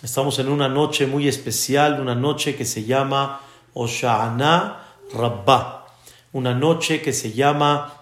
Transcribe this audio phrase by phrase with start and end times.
[0.00, 3.40] Estamos en una noche muy especial, una noche que se llama
[3.74, 4.80] Osha'ana
[5.12, 5.86] Rabbah,
[6.32, 7.94] una noche que se llama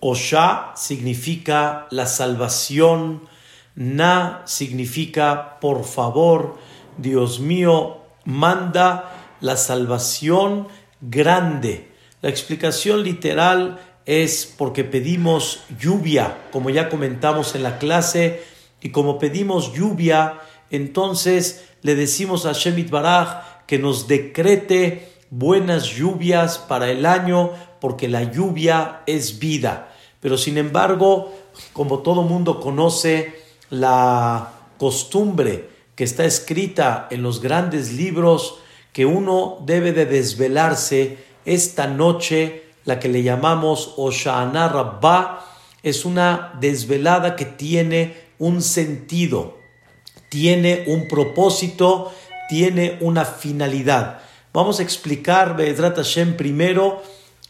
[0.00, 3.28] Osha significa la salvación,
[3.74, 6.56] Na significa por favor,
[6.96, 10.68] Dios mío, manda la salvación
[11.02, 11.92] grande.
[12.22, 18.42] La explicación literal es porque pedimos lluvia, como ya comentamos en la clase,
[18.80, 20.40] y como pedimos lluvia,
[20.74, 28.08] entonces le decimos a Shemit Baraj que nos decrete buenas lluvias para el año, porque
[28.08, 29.92] la lluvia es vida.
[30.20, 31.34] Pero sin embargo,
[31.72, 33.34] como todo mundo conoce
[33.70, 38.58] la costumbre que está escrita en los grandes libros,
[38.92, 45.44] que uno debe de desvelarse esta noche la que le llamamos Oshana Rabbah,
[45.82, 49.58] es una desvelada que tiene un sentido,
[50.34, 52.12] tiene un propósito,
[52.48, 54.18] tiene una finalidad.
[54.52, 57.00] Vamos a explicar, Be'ezrat Hashem, primero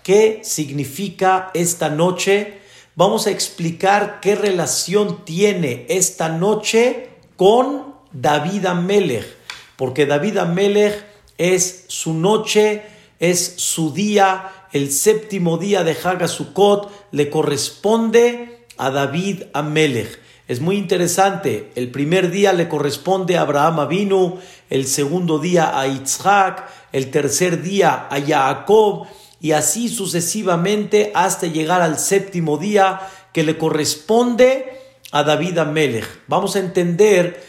[0.02, 2.58] qué significa esta noche.
[2.94, 9.34] Vamos a explicar qué relación tiene esta noche con David Amelech,
[9.76, 11.06] porque David Amelech
[11.38, 12.82] es su noche,
[13.18, 20.23] es su día, el séptimo día de Hagasukot le corresponde a David Amelech.
[20.46, 25.86] Es muy interesante, el primer día le corresponde a Abraham Avinu, el segundo día a
[25.86, 29.06] Yitzhak, el tercer día a Jacob
[29.40, 33.00] y así sucesivamente hasta llegar al séptimo día
[33.32, 34.78] que le corresponde
[35.12, 36.06] a David Amelech.
[36.26, 37.42] Vamos a entender,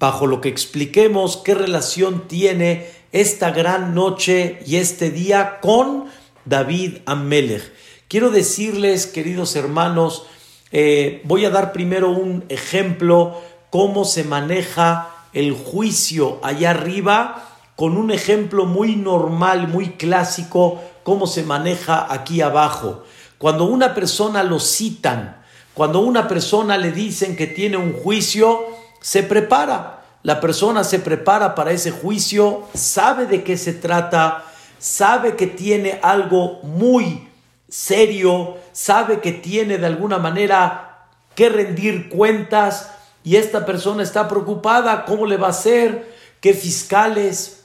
[0.00, 6.06] bajo lo que expliquemos, qué relación tiene esta gran noche y este día con
[6.46, 7.72] David Amelech.
[8.08, 10.26] Quiero decirles, queridos hermanos,
[10.72, 13.40] eh, voy a dar primero un ejemplo
[13.70, 21.26] cómo se maneja el juicio allá arriba con un ejemplo muy normal, muy clásico, cómo
[21.26, 23.04] se maneja aquí abajo.
[23.38, 25.42] Cuando una persona lo citan,
[25.72, 28.60] cuando una persona le dicen que tiene un juicio,
[29.00, 30.04] se prepara.
[30.22, 34.44] La persona se prepara para ese juicio, sabe de qué se trata,
[34.78, 37.28] sabe que tiene algo muy
[37.66, 42.90] serio, sabe que tiene de alguna manera que rendir cuentas
[43.22, 46.14] y esta persona está preocupada, ¿cómo le va a hacer?
[46.40, 47.64] ¿Qué fiscales?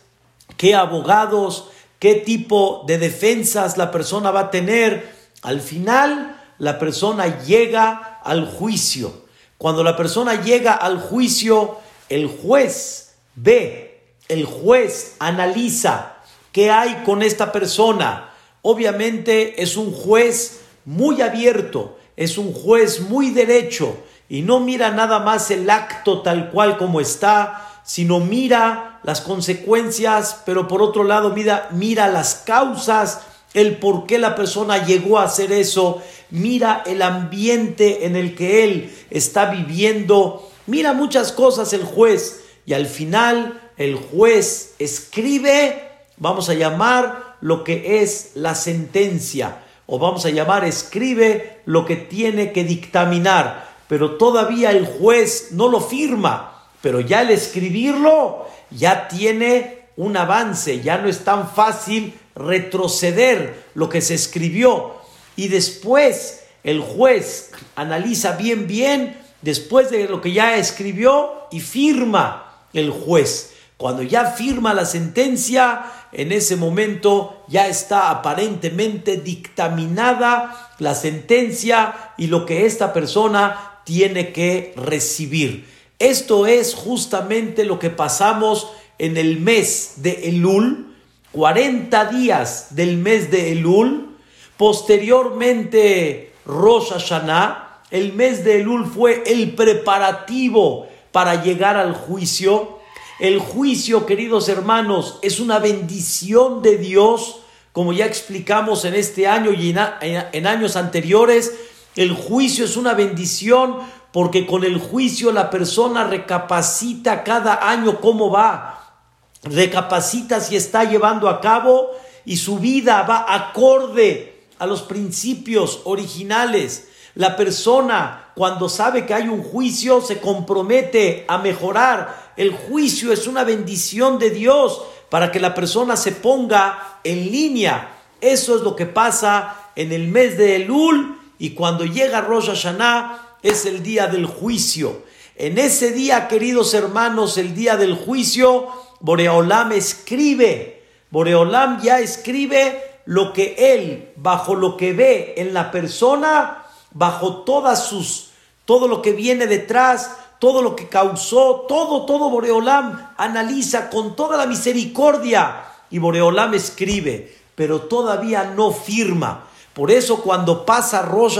[0.57, 1.69] ¿Qué abogados?
[1.99, 5.15] ¿Qué tipo de defensas la persona va a tener?
[5.41, 9.25] Al final, la persona llega al juicio.
[9.57, 11.77] Cuando la persona llega al juicio,
[12.09, 16.15] el juez ve, el juez analiza
[16.55, 18.29] ¿Qué hay con esta persona?
[18.61, 23.97] Obviamente es un juez muy abierto, es un juez muy derecho
[24.29, 30.41] y no mira nada más el acto tal cual como está, sino mira las consecuencias,
[30.45, 33.21] pero por otro lado mira, mira las causas,
[33.53, 36.01] el por qué la persona llegó a hacer eso,
[36.31, 42.73] mira el ambiente en el que él está viviendo, mira muchas cosas el juez y
[42.73, 45.85] al final el juez escribe
[46.17, 51.95] vamos a llamar lo que es la sentencia, o vamos a llamar escribe lo que
[51.95, 59.07] tiene que dictaminar, pero todavía el juez no lo firma, pero ya el escribirlo ya
[59.07, 64.95] tiene un avance, ya no es tan fácil retroceder lo que se escribió.
[65.35, 72.65] Y después el juez analiza bien bien después de lo que ya escribió y firma
[72.73, 73.54] el juez.
[73.77, 82.27] Cuando ya firma la sentencia, en ese momento ya está aparentemente dictaminada la sentencia y
[82.27, 85.67] lo que esta persona tiene que recibir.
[85.99, 90.95] Esto es justamente lo que pasamos en el mes de Elul,
[91.33, 94.17] 40 días del mes de Elul,
[94.55, 102.74] posteriormente Rosh Hashanah, el mes de Elul fue el preparativo para llegar al juicio
[103.19, 107.37] el juicio, queridos hermanos, es una bendición de Dios,
[107.71, 111.53] como ya explicamos en este año y en, años anteriores.
[111.95, 113.77] El juicio es una bendición
[114.11, 118.99] porque con el juicio la persona recapacita cada año cómo va,
[119.43, 121.91] recapacita si está llevando a cabo
[122.25, 126.89] y su vida va acorde a los principios originales.
[127.13, 133.27] La persona cuando sabe que hay un juicio se compromete a mejorar el juicio es
[133.27, 137.97] una bendición de Dios para que la persona se ponga en línea.
[138.21, 143.37] Eso es lo que pasa en el mes de Elul y cuando llega Rosh Hashanah
[143.43, 145.03] es el día del juicio.
[145.35, 148.67] En ese día, queridos hermanos, el día del juicio,
[149.01, 156.65] Boreolam escribe, Boreolam ya escribe lo que él, bajo lo que ve en la persona,
[156.91, 158.29] bajo todas sus,
[158.63, 164.37] todo lo que viene detrás, todo lo que causó, todo, todo Boreolam analiza con toda
[164.37, 169.45] la misericordia y Boreolam escribe, pero todavía no firma.
[169.73, 171.39] Por eso cuando pasa Rosh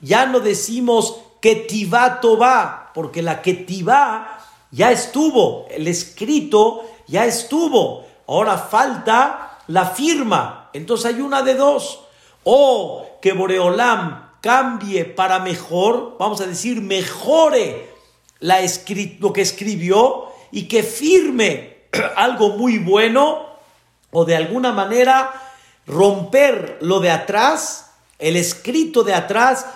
[0.00, 2.20] ya no decimos Ketivá
[2.94, 4.38] porque la Ketivá
[4.70, 8.06] ya estuvo, el escrito ya estuvo.
[8.26, 10.70] Ahora falta la firma.
[10.72, 12.00] Entonces hay una de dos.
[12.44, 17.90] O que Boreolam cambie para mejor, vamos a decir, mejore
[18.40, 18.60] la
[19.18, 21.78] lo que escribió y que firme
[22.16, 23.46] algo muy bueno
[24.10, 25.32] o de alguna manera
[25.86, 29.66] romper lo de atrás, el escrito de atrás,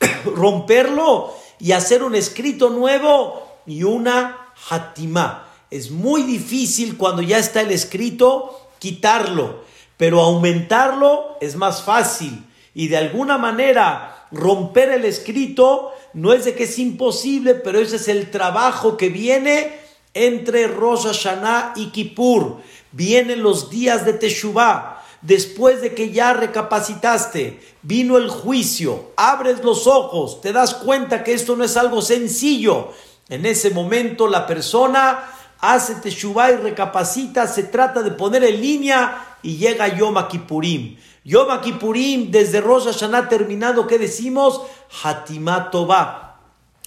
[0.24, 5.46] romperlo y hacer un escrito nuevo y una hatimá.
[5.70, 9.64] Es muy difícil cuando ya está el escrito quitarlo,
[9.96, 12.47] pero aumentarlo es más fácil
[12.78, 17.96] y de alguna manera romper el escrito no es de que es imposible, pero ese
[17.96, 19.72] es el trabajo que viene
[20.14, 22.58] entre Rosh Hashanah y Kippur.
[22.92, 25.02] Vienen los días de Teshuvah.
[25.22, 31.34] Después de que ya recapacitaste, vino el juicio, abres los ojos, te das cuenta que
[31.34, 32.92] esto no es algo sencillo.
[33.28, 35.24] En ese momento la persona
[35.58, 40.96] hace Teshuvah y recapacita, se trata de poner en línea y llega Yom Kippurim.
[41.28, 44.62] Yom Kippurim, desde Rosh Hashanah terminado, ¿qué decimos?
[45.02, 46.40] Hatimá Tová.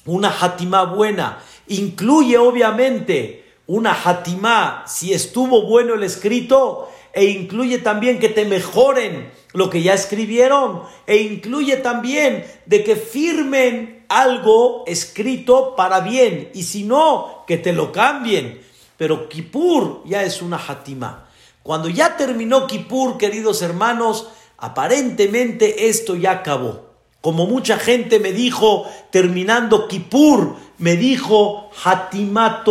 [0.06, 1.38] Una Hatimá buena.
[1.68, 9.32] Incluye obviamente una Hatimá, si estuvo bueno el escrito, e incluye también que te mejoren
[9.54, 16.64] lo que ya escribieron, e incluye también de que firmen algo escrito para bien, y
[16.64, 18.60] si no, que te lo cambien.
[18.98, 21.28] Pero Kippur ya es una Hatimá.
[21.64, 26.92] Cuando ya terminó Kippur, queridos hermanos, aparentemente esto ya acabó.
[27.22, 32.64] Como mucha gente me dijo, terminando Kippur, me dijo Hatimá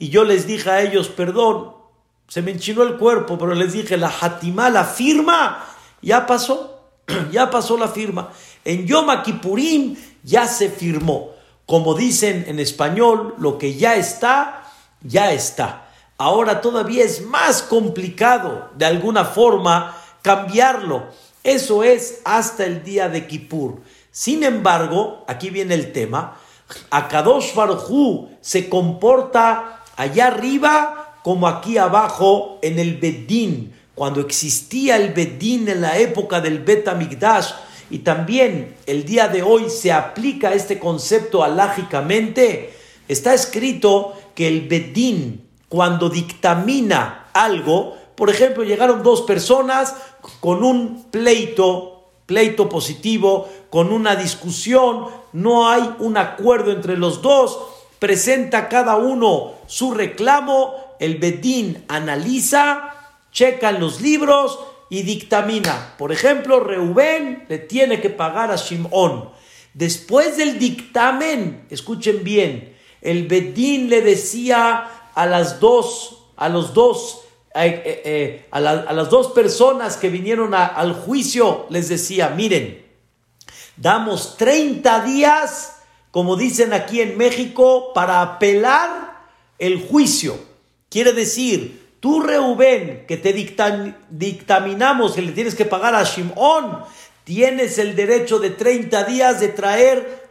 [0.00, 1.72] Y yo les dije a ellos, perdón,
[2.26, 5.64] se me enchinó el cuerpo, pero les dije, la Hatimá, la firma,
[6.00, 6.80] ya pasó,
[7.30, 8.30] ya pasó la firma.
[8.64, 11.30] En Yom Kippurim ya se firmó.
[11.66, 14.64] Como dicen en español, lo que ya está,
[15.02, 15.81] ya está.
[16.22, 21.08] Ahora todavía es más complicado, de alguna forma, cambiarlo.
[21.42, 23.80] Eso es hasta el día de Kippur.
[24.12, 26.38] Sin embargo, aquí viene el tema,
[26.90, 35.12] Akadosh Farhu se comporta allá arriba como aquí abajo en el Bedín, cuando existía el
[35.14, 36.88] Bedín en la época del Bet
[37.90, 42.72] y también el día de hoy se aplica este concepto alágicamente,
[43.08, 49.96] está escrito que el Bedín, cuando dictamina algo, por ejemplo, llegaron dos personas
[50.40, 57.58] con un pleito, pleito positivo, con una discusión, no hay un acuerdo entre los dos,
[57.98, 62.92] presenta cada uno su reclamo, el Bedín analiza,
[63.32, 64.58] checa los libros
[64.90, 65.94] y dictamina.
[65.96, 69.30] Por ejemplo, Reubén le tiene que pagar a Shimón.
[69.72, 77.22] Después del dictamen, escuchen bien, el Bedín le decía a las dos, a los dos
[77.54, 82.82] eh, eh, a, las dos personas que vinieron al juicio, les decía, miren,
[83.76, 85.76] damos 30 días,
[86.10, 89.26] como dicen aquí en México, para apelar
[89.58, 90.38] el juicio.
[90.88, 96.84] Quiere decir, tú Reubén, que te dictaminamos que le tienes que pagar a Shimón,
[97.24, 100.30] tienes el derecho de 30 días de traer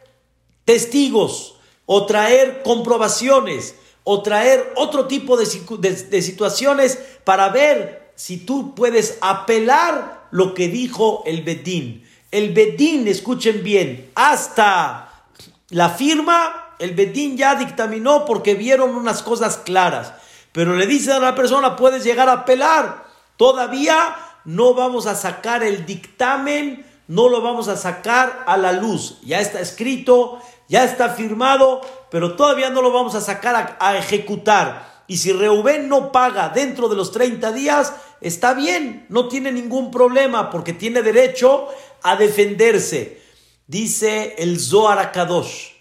[0.65, 1.55] testigos
[1.86, 10.27] o traer comprobaciones o traer otro tipo de, situaciones para ver si tú puedes apelar
[10.31, 12.08] lo que dijo el Bedín.
[12.31, 15.25] El Bedín, escuchen bien, hasta
[15.70, 20.13] la firma, el Bedín ya dictaminó porque vieron unas cosas claras.
[20.51, 23.05] Pero le dicen a la persona, puedes llegar a apelar.
[23.38, 24.15] Todavía
[24.46, 29.20] no vamos a sacar el dictamen, no lo vamos a sacar a la luz.
[29.24, 30.39] Ya está escrito,
[30.72, 35.04] ya está firmado, pero todavía no lo vamos a sacar a, ejecutar.
[35.06, 39.92] Y si Reubén no paga dentro de los 30 días, está bien, no tiene ningún
[39.92, 41.68] problema porque tiene derecho
[42.04, 43.22] a defenderse.
[43.68, 45.72] Dice el Zohar Akadosh.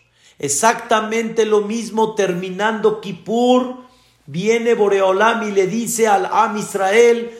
[0.41, 3.77] Exactamente lo mismo terminando Kippur.
[4.27, 7.31] Viene Boreolam y le dice al Am Israel,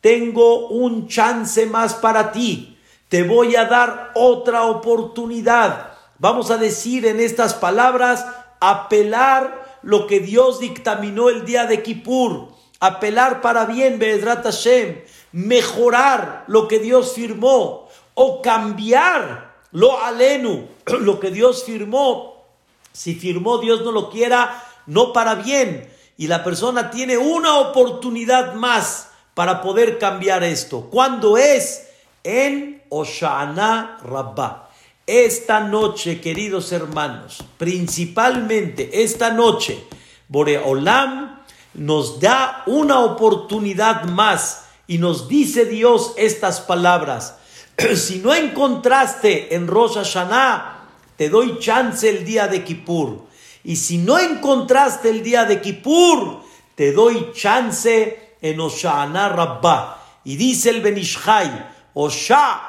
[0.00, 2.76] tengo un chance más para ti.
[3.08, 8.26] Te voy a dar otra oportunidad Vamos a decir en estas palabras,
[8.60, 12.48] apelar lo que Dios dictaminó el día de Kippur,
[12.80, 20.68] apelar para bien, Be'ezrat Hashem, mejorar lo que Dios firmó o cambiar lo alenu,
[21.00, 22.44] lo que Dios firmó.
[22.92, 25.90] Si firmó, Dios no lo quiera, no para bien.
[26.16, 30.88] Y la persona tiene una oportunidad más para poder cambiar esto.
[30.90, 31.88] ¿Cuándo es?
[32.24, 34.65] En Oshana Rabbah.
[35.06, 39.84] Esta noche, queridos hermanos, principalmente esta noche,
[40.26, 41.44] Boreolam
[41.74, 47.36] nos da una oportunidad más y nos dice Dios estas palabras.
[47.94, 53.26] si no encontraste en Rosh Hashanah, te doy chance el día de Kippur.
[53.62, 56.40] Y si no encontraste el día de Kippur,
[56.74, 60.02] te doy chance en Oshana Rabbah.
[60.24, 62.60] Y dice el Benishai, Osha,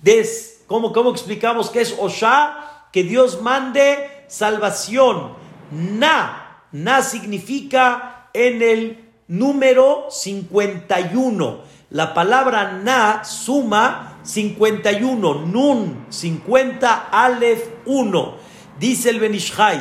[0.00, 2.86] des ¿Cómo, explicamos qué es Osha?
[2.92, 5.34] Que Dios mande salvación.
[5.70, 11.60] Na, na significa en el número 51.
[11.90, 18.34] La palabra na suma 51, nun 50, alef 1.
[18.80, 19.78] Dice el Benishai,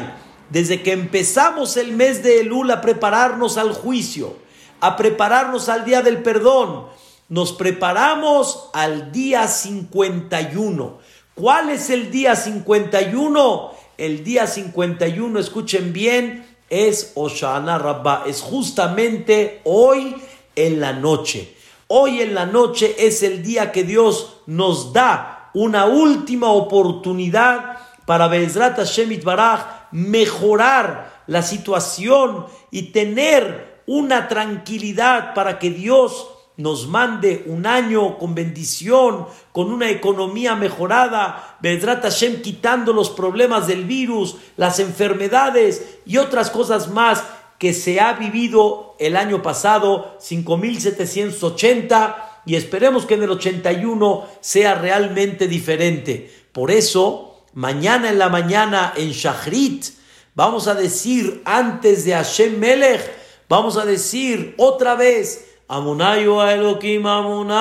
[0.49, 4.35] desde que empezamos el mes de Elul a prepararnos al juicio,
[4.81, 6.87] a prepararnos al día del perdón,
[7.31, 10.99] nos preparamos al día 51.
[11.33, 13.71] ¿Cuál es el día 51?
[13.97, 18.23] El día 51, escuchen bien, es Oshana Rabbah.
[18.27, 20.13] Es justamente hoy
[20.57, 21.55] en la noche.
[21.87, 28.27] Hoy en la noche es el día que Dios nos da una última oportunidad para
[28.27, 36.27] Bezrat Hashem Baraj mejorar la situación y tener una tranquilidad para que Dios
[36.57, 43.67] nos mande un año con bendición, con una economía mejorada, Bedrat Hashem quitando los problemas
[43.67, 47.23] del virus, las enfermedades y otras cosas más
[47.57, 54.75] que se ha vivido el año pasado, 5780, y esperemos que en el 81 sea
[54.75, 56.33] realmente diferente.
[56.51, 59.85] Por eso, mañana en la mañana en Shachrit,
[60.33, 63.11] vamos a decir antes de Hashem Melech,
[63.47, 67.55] vamos a decir otra vez, Amunay a Elohim, Amunay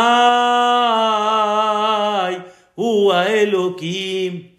[3.13, 4.51] a Elohim.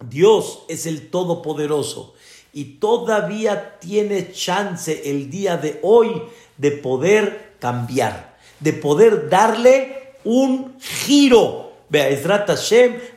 [0.00, 2.14] Dios es el Todopoderoso
[2.52, 6.22] y todavía tiene chance el día de hoy
[6.56, 11.74] de poder cambiar, de poder darle un giro,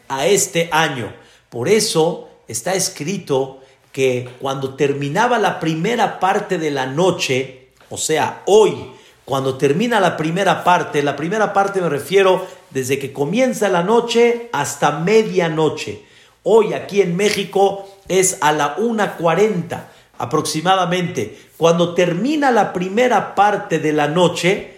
[0.08, 1.12] a este año.
[1.50, 3.62] Por eso está escrito
[3.92, 9.01] que cuando terminaba la primera parte de la noche, o sea, hoy,
[9.32, 14.50] cuando termina la primera parte, la primera parte me refiero desde que comienza la noche
[14.52, 16.04] hasta medianoche.
[16.44, 19.86] Hoy aquí en México es a la 1.40
[20.18, 21.40] aproximadamente.
[21.56, 24.74] Cuando termina la primera parte de la noche,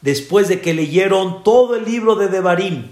[0.00, 2.86] después de que leyeron todo el libro de Devarim,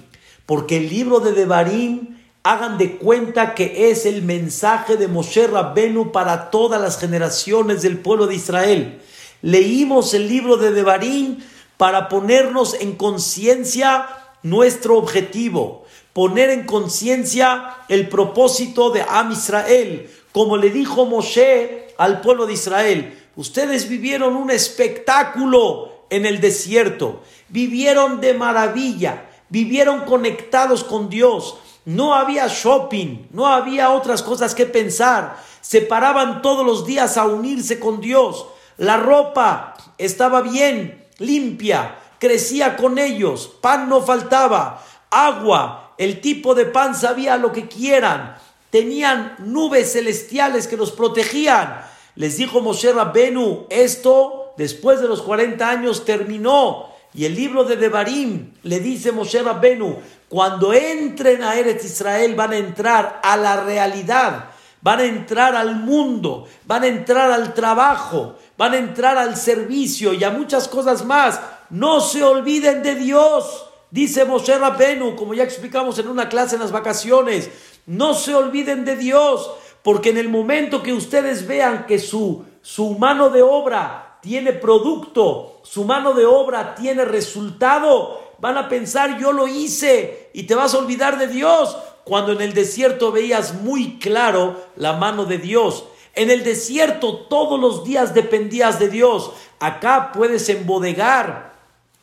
[0.45, 6.13] porque el libro de Devarim, hagan de cuenta que es el mensaje de Moshe Rabbenu
[6.13, 9.01] para todas las generaciones del pueblo de Israel.
[9.43, 11.39] Leímos el libro de Devarim
[11.77, 14.09] para ponernos en conciencia
[14.43, 22.21] nuestro objetivo, poner en conciencia el propósito de Am Israel, como le dijo Moshe al
[22.21, 23.19] pueblo de Israel.
[23.37, 31.59] Ustedes vivieron un espectáculo en el desierto, vivieron de maravilla, vivieron conectados con Dios.
[31.85, 35.37] No había shopping, no había otras cosas que pensar.
[35.61, 38.47] Se paraban todos los días a unirse con Dios.
[38.79, 46.67] La ropa estaba bien, limpia, crecía con ellos, pan no faltaba, agua, el tipo de
[46.67, 48.37] pan sabía lo que quieran,
[48.71, 51.83] tenían nubes celestiales que los protegían.
[52.17, 56.95] Les dijo Moshe Rabbenu, esto después de los 40 años terminó.
[57.15, 62.53] Y el libro de Devarim le dice Moshe Rabbenu, cuando entren a Eretz Israel van
[62.53, 64.51] a entrar a la realidad,
[64.83, 70.13] van a entrar al mundo, van a entrar al trabajo, van a entrar al servicio
[70.13, 71.41] y a muchas cosas más.
[71.71, 76.63] No se olviden de Dios, dice Moshe Rabbenu, como ya explicamos en una clase en
[76.63, 77.51] las vacaciones.
[77.87, 79.51] No se olviden de Dios,
[79.83, 85.61] porque en el momento que ustedes vean que su, su mano de obra tiene producto,
[85.63, 90.75] su mano de obra tiene resultado, van a pensar yo lo hice y te vas
[90.75, 95.85] a olvidar de Dios, cuando en el desierto veías muy claro la mano de Dios.
[96.17, 99.33] En el desierto todos los días dependías de Dios.
[99.61, 101.53] Acá puedes embodegar,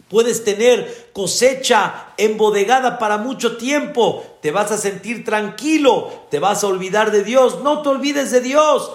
[0.08, 6.67] puedes tener cosecha embodegada para mucho tiempo, te vas a sentir tranquilo, te vas a
[6.67, 8.91] olvidar de Dios, no te olvides de Dios.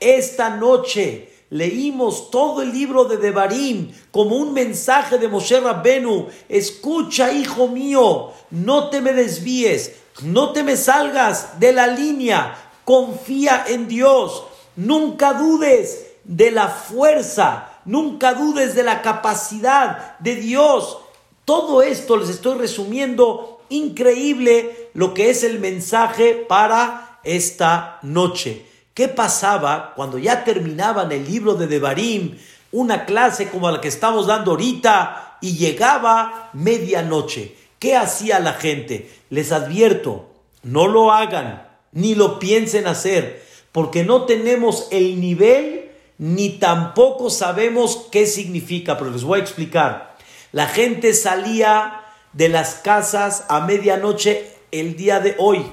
[0.00, 6.28] Esta noche leímos todo el libro de Devarim como un mensaje de Moshe Rabbenu.
[6.48, 13.64] Escucha, hijo mío, no te me desvíes, no te me salgas de la línea, confía
[13.68, 14.44] en Dios,
[14.76, 20.98] nunca dudes de la fuerza, nunca dudes de la capacidad de Dios.
[21.44, 28.66] Todo esto les estoy resumiendo increíble lo que es el mensaje para esta noche.
[28.94, 32.38] ¿Qué pasaba cuando ya terminaban el libro de Devarim,
[32.70, 37.56] una clase como la que estamos dando ahorita, y llegaba medianoche?
[37.78, 39.10] ¿Qué hacía la gente?
[39.30, 40.30] Les advierto,
[40.62, 48.06] no lo hagan, ni lo piensen hacer, porque no tenemos el nivel, ni tampoco sabemos
[48.12, 50.16] qué significa, pero les voy a explicar.
[50.52, 52.02] La gente salía
[52.32, 55.64] de las casas a medianoche el día de hoy,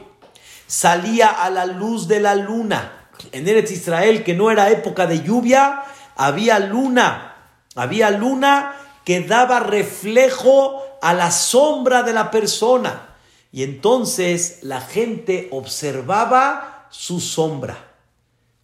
[0.68, 3.00] salía a la luz de la luna
[3.32, 5.84] en Eretz Israel, que no era época de lluvia,
[6.16, 7.36] había luna,
[7.76, 8.76] había luna
[9.06, 13.16] que daba reflejo a la sombra de la persona.
[13.52, 17.89] Y entonces la gente observaba su sombra,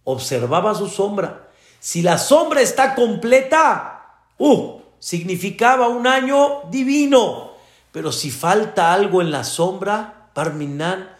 [0.06, 1.50] observaba su sombra.
[1.80, 7.52] Si la sombra está completa, uh, significaba un año divino.
[7.92, 11.10] Pero si falta algo en la sombra, Parminan,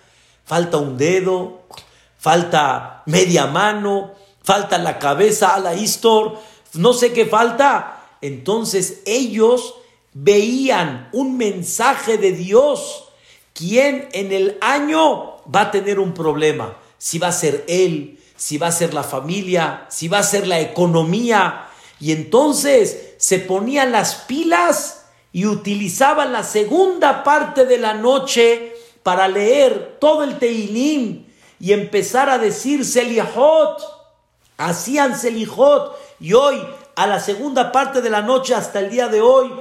[0.44, 1.62] falta un dedo,
[2.18, 4.12] falta media mano,
[4.42, 6.38] falta la cabeza a la histor,
[6.74, 8.04] no sé qué falta.
[8.20, 9.74] Entonces ellos
[10.12, 13.08] veían un mensaje de Dios,
[13.52, 18.58] quien en el año va a tener un problema, si va a ser él, si
[18.58, 21.66] va a ser la familia, si va a ser la economía.
[21.98, 29.28] Y entonces se ponían las pilas y utilizaban la segunda parte de la noche para
[29.28, 31.26] leer todo el Teilim
[31.60, 33.80] y empezar a decir Selihot.
[34.58, 35.96] Hacían Selihot.
[36.20, 36.60] Y hoy,
[36.94, 39.52] a la segunda parte de la noche hasta el día de hoy,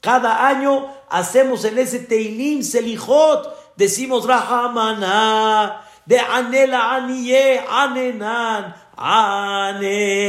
[0.00, 3.74] cada año hacemos en ese Teilim Selihot.
[3.76, 10.22] Decimos Rahamana, de Anela Aniye, Anenan, Aneno.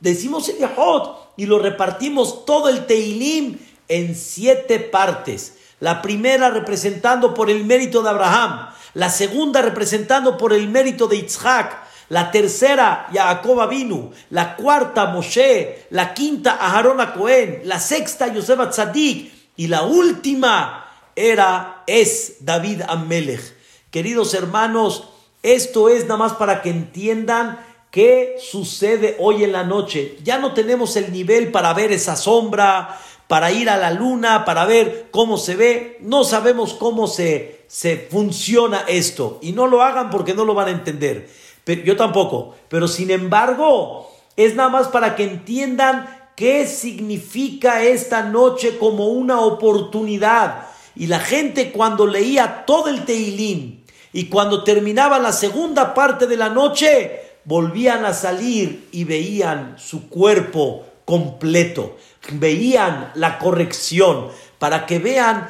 [0.00, 5.56] Decimos Selihot y lo repartimos todo el Teilim en siete partes.
[5.80, 11.16] La primera representando por el mérito de Abraham, la segunda representando por el mérito de
[11.16, 18.70] Isaac, la tercera Jacob Avinu, la cuarta Moshe, la quinta Aharon Cohen, la sexta Yosef
[18.70, 23.57] Tzadik y la última era es David Amelech.
[23.90, 25.08] Queridos hermanos,
[25.42, 27.58] esto es nada más para que entiendan
[27.90, 30.18] qué sucede hoy en la noche.
[30.22, 34.66] Ya no tenemos el nivel para ver esa sombra, para ir a la luna, para
[34.66, 35.96] ver cómo se ve.
[36.02, 39.38] No sabemos cómo se, se funciona esto.
[39.40, 41.30] Y no lo hagan porque no lo van a entender.
[41.64, 42.56] Pero, yo tampoco.
[42.68, 49.40] Pero sin embargo, es nada más para que entiendan qué significa esta noche como una
[49.40, 50.66] oportunidad.
[50.94, 53.77] Y la gente cuando leía todo el Teilín
[54.12, 60.08] y cuando terminaba la segunda parte de la noche, volvían a salir y veían su
[60.08, 61.96] cuerpo completo
[62.32, 65.48] veían la corrección, para que vean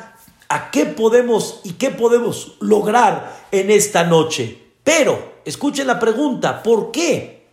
[0.48, 4.58] a qué podemos y qué podemos lograr en esta noche.
[4.84, 7.46] Pero, escuchen la pregunta, ¿por qué?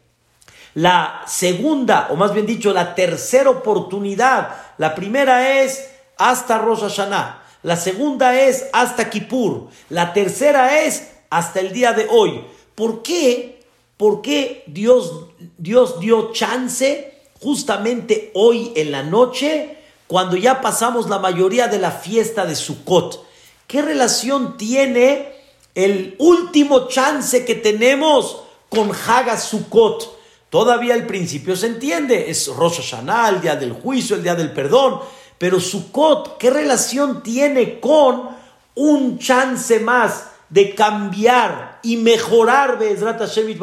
[0.76, 7.44] La segunda, o más bien dicho, la tercera oportunidad, la primera es hasta Rosh Hashanah,
[7.66, 12.46] la segunda es hasta Kippur, la tercera es hasta el día de hoy.
[12.76, 13.66] ¿Por qué?
[13.98, 21.18] ¿Por qué Dios, Dios dio chance justamente hoy en la noche, cuando ya pasamos la
[21.18, 23.26] mayoría de la fiesta de Sukkot.
[23.66, 25.34] ¿Qué relación tiene
[25.74, 30.20] el último chance que tenemos con Haga Sukkot?
[30.52, 34.52] Todavía el principio se entiende, es Rosh Hashanah, el día del juicio, el día del
[34.52, 35.00] perdón,
[35.38, 38.30] pero Sukkot, ¿qué relación tiene con
[38.76, 43.58] un chance más de cambiar y mejorar Bezrat Hashem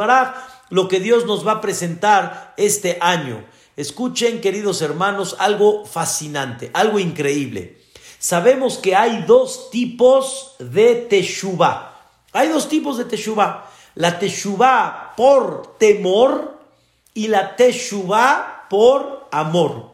[0.70, 3.44] lo que Dios nos va a presentar este año?
[3.76, 7.80] Escuchen, queridos hermanos, algo fascinante, algo increíble.
[8.18, 12.00] Sabemos que hay dos tipos de teshuva.
[12.32, 13.70] Hay dos tipos de teshuva.
[13.94, 16.58] La teshuva por temor
[17.14, 19.91] y la teshuva por amor.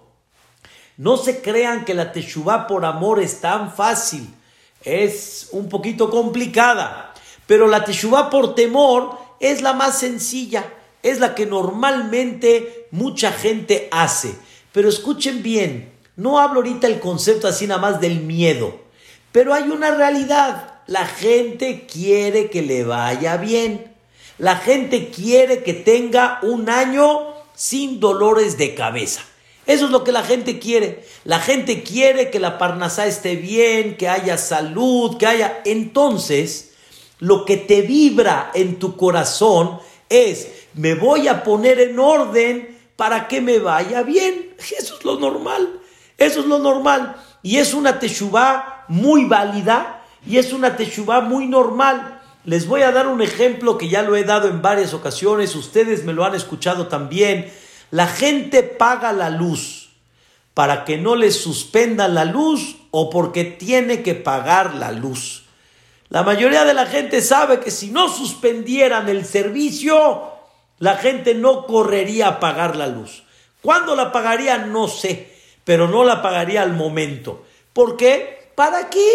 [0.99, 4.29] No se crean que la teshuva por amor es tan fácil.
[4.85, 7.15] Es un poquito complicada.
[7.47, 13.89] Pero la teshuva por temor es la más sencilla es la que normalmente mucha gente
[13.91, 14.35] hace.
[14.73, 18.81] Pero escuchen bien, No hablo ahorita el concepto así nada más del miedo,
[19.31, 20.81] pero hay una realidad.
[20.89, 23.95] La gente quiere que le vaya bien.
[24.37, 29.23] La gente quiere que tenga un año sin dolores de cabeza.
[29.69, 31.05] Eso es lo que la gente quiere.
[31.25, 35.61] La gente quiere que la parnasá esté bien, que haya salud, que haya...
[35.67, 36.73] Entonces,
[37.19, 39.79] lo que te vibra en tu corazón
[40.09, 44.55] es, me voy a poner en orden para que me vaya bien.
[44.79, 45.81] Eso es lo normal.
[46.17, 47.17] Eso es lo normal.
[47.43, 52.23] Y es una teshuvá muy válida y es una teshuvá muy normal.
[52.47, 55.55] Les voy a dar un ejemplo que ya lo he dado en varias ocasiones.
[55.55, 57.53] Ustedes me lo han escuchado también.
[57.91, 59.91] La gente paga la luz
[60.55, 65.45] para que no le suspendan la luz o porque tiene que pagar la luz.
[66.09, 70.33] La mayoría de la gente sabe que si no suspendieran el servicio,
[70.79, 73.23] la gente no correría a pagar la luz.
[73.63, 74.59] ¿Cuándo la pagaría?
[74.59, 75.33] No sé,
[75.65, 77.45] pero no la pagaría al momento.
[77.73, 78.53] ¿Por qué?
[78.55, 79.09] ¿Para qué?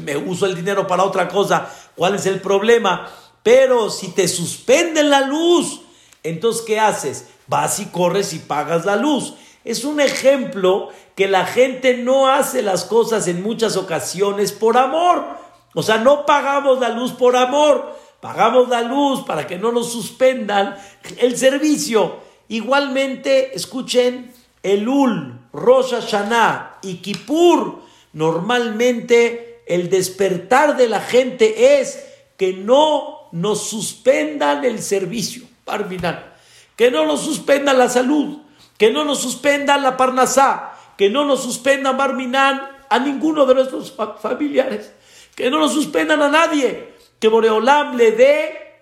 [0.00, 1.68] Me uso el dinero para otra cosa.
[1.94, 3.08] ¿Cuál es el problema?
[3.42, 5.82] Pero si te suspenden la luz,
[6.22, 7.28] entonces ¿qué haces?
[7.46, 9.34] Vas y corres y pagas la luz.
[9.64, 15.24] Es un ejemplo que la gente no hace las cosas en muchas ocasiones por amor.
[15.74, 19.92] O sea, no pagamos la luz por amor, pagamos la luz para que no nos
[19.92, 20.76] suspendan
[21.18, 22.16] el servicio.
[22.48, 27.80] Igualmente, escuchen, Elul, Rosh Hashanah y Kippur,
[28.12, 32.04] normalmente el despertar de la gente es
[32.36, 35.44] que no nos suspendan el servicio.
[35.64, 36.31] Parminar
[36.82, 38.38] que no nos suspendan la salud,
[38.76, 43.94] que no nos suspendan la parnasá, que no nos suspendan Barminán a ninguno de nuestros
[44.20, 44.92] familiares,
[45.36, 48.80] que no nos suspendan a nadie, que Boreolam le dé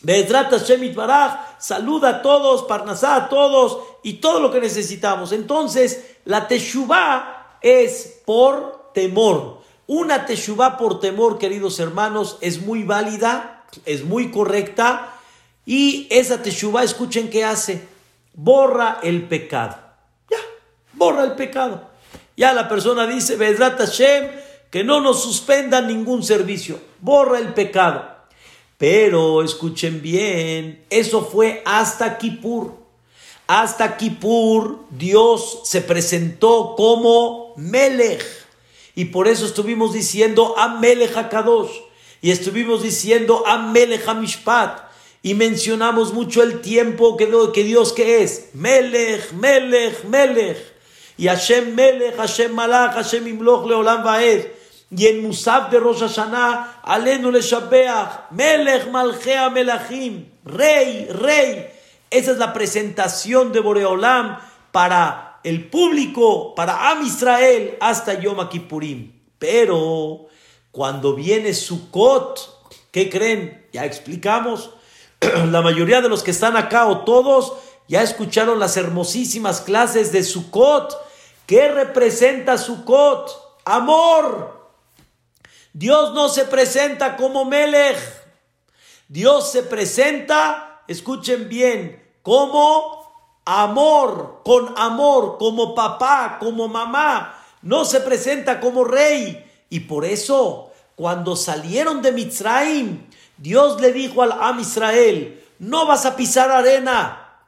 [0.00, 5.30] Bedrata Shemit Baraj, saluda a todos, parnasá a todos y todo lo que necesitamos.
[5.32, 9.58] Entonces, la teshuvá es por temor.
[9.86, 15.13] Una teshuvá por temor, queridos hermanos, es muy válida, es muy correcta
[15.66, 17.86] y esa teshuva, escuchen qué hace,
[18.34, 19.76] borra el pecado.
[20.30, 20.38] Ya,
[20.92, 21.88] borra el pecado.
[22.36, 24.28] Ya la persona dice, Vedrat Hashem,
[24.70, 26.80] que no nos suspenda ningún servicio.
[27.00, 28.14] Borra el pecado.
[28.76, 32.74] Pero escuchen bien, eso fue hasta Kippur.
[33.46, 38.24] Hasta Kippur Dios se presentó como Melech.
[38.96, 41.70] Y por eso estuvimos diciendo Amelech HaKadosh.
[42.20, 44.84] Y estuvimos diciendo Amelech HaMishpat
[45.24, 48.50] y mencionamos mucho el tiempo que, Dios que es.
[48.52, 50.58] Melech, Melech, Melech.
[51.16, 54.48] Y Hashem Melech, Hashem Malach, Hashem Imloch Leolam Vaed.
[54.94, 61.68] Y en Musaf de Rosh Hashanah, Alenu le Shabeach, Melech Malchea Melachim, Rey, Rey.
[62.10, 64.38] Esa es la presentación de Boreolam
[64.72, 69.22] para el público, para Am Israel, hasta Yom Kippurim.
[69.38, 70.26] Pero
[70.70, 73.66] cuando viene Sukkot, ¿qué creen?
[73.72, 74.73] Ya explicamos
[75.50, 77.54] la mayoría de los que están acá o todos
[77.88, 80.96] ya escucharon las hermosísimas clases de Sukkot.
[81.46, 83.60] ¿Qué representa Sukkot?
[83.64, 84.70] Amor.
[85.72, 87.98] Dios no se presenta como Melech.
[89.08, 93.04] Dios se presenta, escuchen bien, como
[93.44, 97.38] amor, con amor, como papá, como mamá.
[97.60, 99.44] No se presenta como rey.
[99.68, 103.06] Y por eso, cuando salieron de Mitzrayim,
[103.36, 107.40] Dios le dijo al Am Israel, no vas a pisar arena,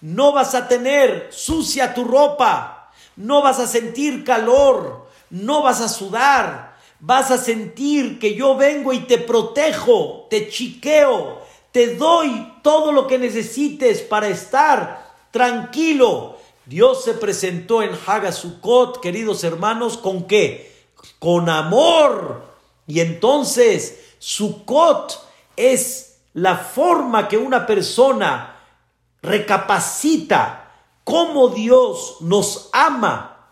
[0.00, 5.88] no vas a tener sucia tu ropa, no vas a sentir calor, no vas a
[5.88, 11.40] sudar, vas a sentir que yo vengo y te protejo, te chiqueo,
[11.72, 16.38] te doy todo lo que necesites para estar tranquilo.
[16.66, 20.72] Dios se presentó en Hagasukot, queridos hermanos, ¿con qué?
[21.18, 22.44] Con amor.
[22.86, 25.29] Y entonces, Sukkot
[25.60, 28.56] es la forma que una persona
[29.22, 30.60] recapacita
[31.04, 33.48] cómo Dios nos ama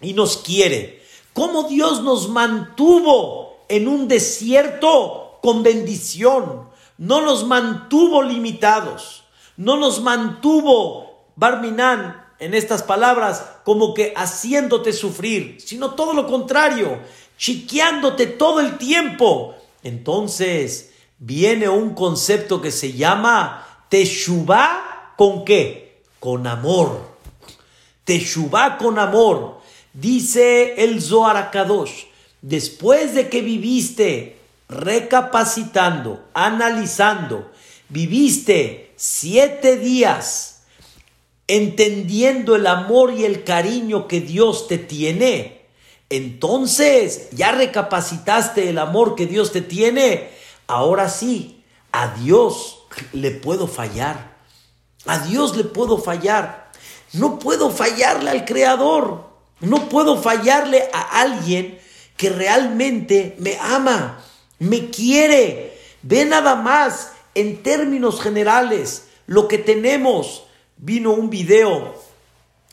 [0.00, 6.68] y nos quiere, cómo Dios nos mantuvo en un desierto con bendición,
[6.98, 9.24] no nos mantuvo limitados,
[9.56, 17.00] no nos mantuvo, Barminan, en estas palabras, como que haciéndote sufrir, sino todo lo contrario,
[17.36, 19.54] chiqueándote todo el tiempo.
[19.82, 20.87] Entonces,
[21.18, 26.02] viene un concepto que se llama Teshuvah con qué?
[26.20, 27.16] Con amor.
[28.04, 29.60] Teshuvah con amor.
[29.92, 32.04] Dice el Zohar Kadosh,
[32.42, 37.50] después de que viviste recapacitando, analizando,
[37.88, 40.58] viviste siete días
[41.48, 45.62] entendiendo el amor y el cariño que Dios te tiene,
[46.10, 50.28] entonces ya recapacitaste el amor que Dios te tiene,
[50.68, 54.36] ahora sí, a Dios le puedo fallar.
[55.06, 56.70] A Dios le puedo fallar.
[57.12, 59.28] No puedo fallarle al Creador.
[59.60, 61.80] No puedo fallarle a alguien
[62.16, 64.20] que realmente me ama,
[64.60, 65.76] me quiere.
[66.02, 70.44] Ve nada más en términos generales lo que tenemos
[70.76, 71.94] vino un video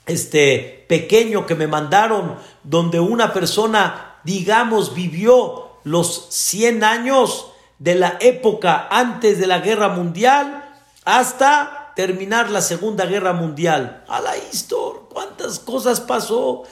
[0.05, 7.47] este pequeño que me mandaron donde una persona digamos vivió los 100 años
[7.79, 10.63] de la época antes de la guerra mundial
[11.03, 14.03] hasta terminar la segunda guerra mundial.
[14.07, 16.63] A la historia, cuántas cosas pasó.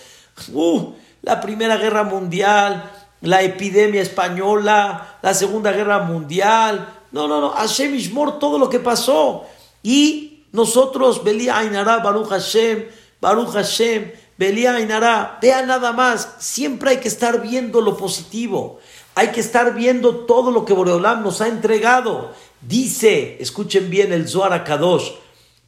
[0.51, 6.93] Uh, la primera guerra mundial, la epidemia española, la segunda guerra mundial.
[7.11, 9.45] No, no, no, Hashem Ishmor, todo lo que pasó.
[9.81, 12.85] Y nosotros, Belia Ainara, Baruch Hashem,
[13.21, 18.79] Baruch Hashem, Belia Ainara, vea nada más, siempre hay que estar viendo lo positivo,
[19.15, 22.31] hay que estar viendo todo lo que Boreolam nos ha entregado.
[22.61, 25.11] Dice, escuchen bien el Zohar Kadosh,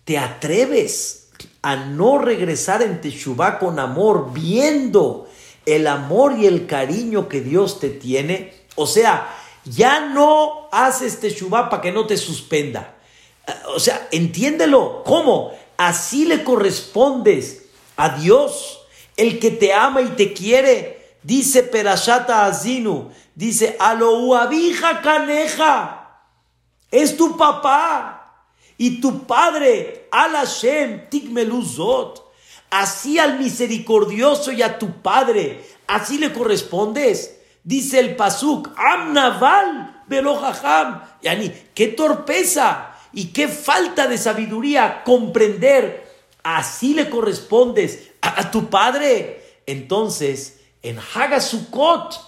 [0.03, 1.29] ¿te atreves
[1.61, 5.27] a no regresar en Teshuvah con amor, viendo
[5.65, 8.53] el amor y el cariño que Dios te tiene?
[8.75, 12.95] O sea, ya no haces Teshuvah para que no te suspenda.
[13.75, 15.03] O sea, entiéndelo.
[15.05, 15.51] ¿Cómo?
[15.77, 17.65] Así le correspondes
[17.97, 18.81] a Dios,
[19.17, 20.94] el que te ama y te quiere.
[21.25, 26.21] Dice Perashata Azinu, dice, Alouabija Caneja,
[26.91, 28.45] es tu papá
[28.77, 32.31] y tu padre, Al Hashem, Tikmeluzot.
[32.69, 37.39] Así al misericordioso y a tu padre, así le correspondes.
[37.63, 41.01] Dice el Pasuk, Amnaval Belohaham.
[41.23, 46.07] Yani, qué torpeza y qué falta de sabiduría comprender,
[46.43, 49.41] así le correspondes a, tu padre.
[49.65, 50.54] Entonces,
[50.89, 52.19] en Hagasukot,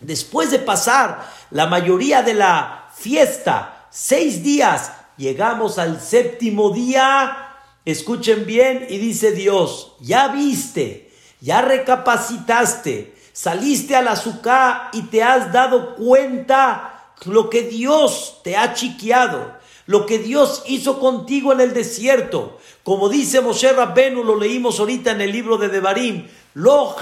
[0.00, 8.46] después de pasar la mayoría de la fiesta, seis días, llegamos al séptimo día, escuchen
[8.46, 15.94] bien, y dice Dios, ya viste, ya recapacitaste, saliste al azúcar y te has dado
[15.94, 19.54] cuenta lo que Dios te ha chiqueado
[19.86, 22.58] lo que Dios hizo contigo en el desierto.
[22.82, 26.96] Como dice Moshe Rabbenu, lo leímos ahorita en el libro de Devarim, lo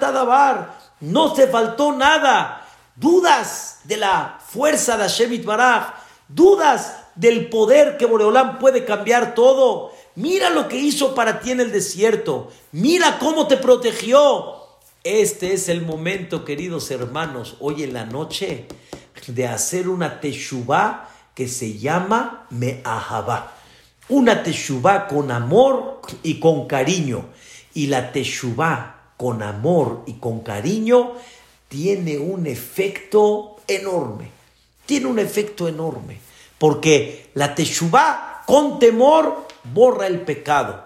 [0.00, 2.66] Tadabar, no te faltó nada.
[2.96, 5.94] Dudas de la fuerza de Hashem Baraj,
[6.28, 9.92] dudas del poder que Boreolam puede cambiar todo.
[10.16, 12.50] Mira lo que hizo para ti en el desierto.
[12.72, 14.62] Mira cómo te protegió.
[15.02, 18.68] Este es el momento, queridos hermanos, hoy en la noche,
[19.26, 23.52] de hacer una teshuvah que se llama Me'ahabá.
[24.08, 27.26] Una teshuvá con amor y con cariño.
[27.74, 31.12] Y la teshuvá con amor y con cariño
[31.68, 34.30] tiene un efecto enorme.
[34.86, 36.20] Tiene un efecto enorme.
[36.58, 40.84] Porque la teshuvá con temor borra el pecado.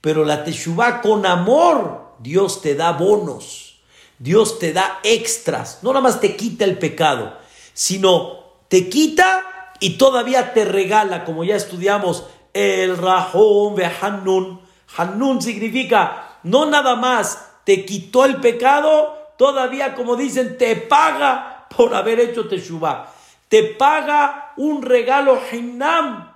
[0.00, 3.80] Pero la teshuvá con amor, Dios te da bonos.
[4.18, 5.80] Dios te da extras.
[5.82, 7.36] No nada más te quita el pecado,
[7.72, 14.60] sino te quita y todavía te regala, como ya estudiamos, el Rahom de Hanun.
[14.96, 21.94] Hanun significa no nada más te quitó el pecado, todavía, como dicen, te paga por
[21.94, 23.12] haber hecho Teshuvah.
[23.48, 26.32] Te paga un regalo Hinam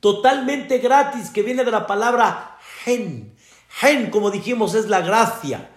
[0.00, 3.34] totalmente gratis que viene de la palabra Hen.
[3.82, 5.70] Hen, como dijimos, es la gracia.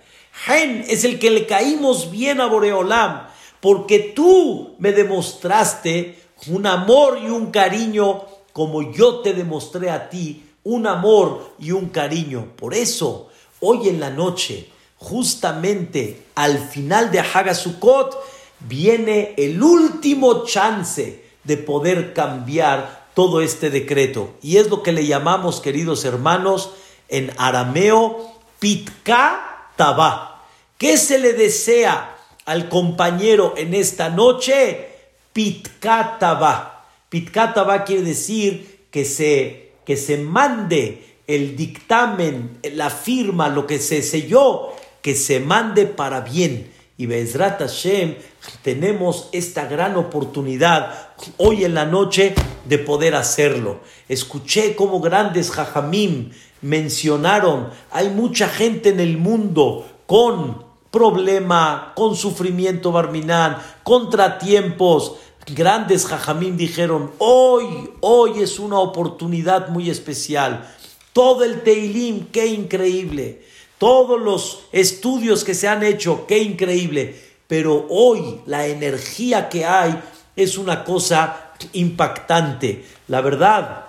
[0.48, 3.28] Hen es el que le caímos bien a Boreolam,
[3.60, 10.46] porque tú me demostraste un amor y un cariño como yo te demostré a ti,
[10.64, 12.54] un amor y un cariño.
[12.56, 13.31] Por eso,
[13.62, 18.18] hoy en la noche, justamente al final de Hagasukot,
[18.60, 24.34] viene el último chance de poder cambiar todo este decreto.
[24.42, 26.72] Y es lo que le llamamos, queridos hermanos,
[27.10, 30.46] en arameo, Pitka Taba.
[30.78, 34.90] ¿Qué se le desea al compañero en esta noche?
[35.34, 36.86] Pitkataba.
[37.10, 44.02] Pitkataba quiere decir que se, que se mande el dictamen, la firma, lo que se
[44.02, 44.70] selló,
[45.02, 46.72] que se mande para bien.
[46.98, 48.16] Y Bezrat Hashem,
[48.62, 53.80] tenemos esta gran oportunidad hoy en la noche de poder hacerlo.
[54.08, 62.92] Escuché cómo grandes jajamim mencionaron, hay mucha gente en el mundo con problema, con sufrimiento
[62.92, 65.16] barminán, contratiempos.
[65.56, 70.70] Grandes jajamín dijeron, hoy, hoy es una oportunidad muy especial.
[71.14, 73.42] Todo el Teilim, qué increíble.
[73.78, 77.16] Todos los estudios que se han hecho, qué increíble.
[77.48, 80.00] Pero hoy la energía que hay
[80.36, 82.86] es una cosa impactante.
[83.08, 83.86] La verdad,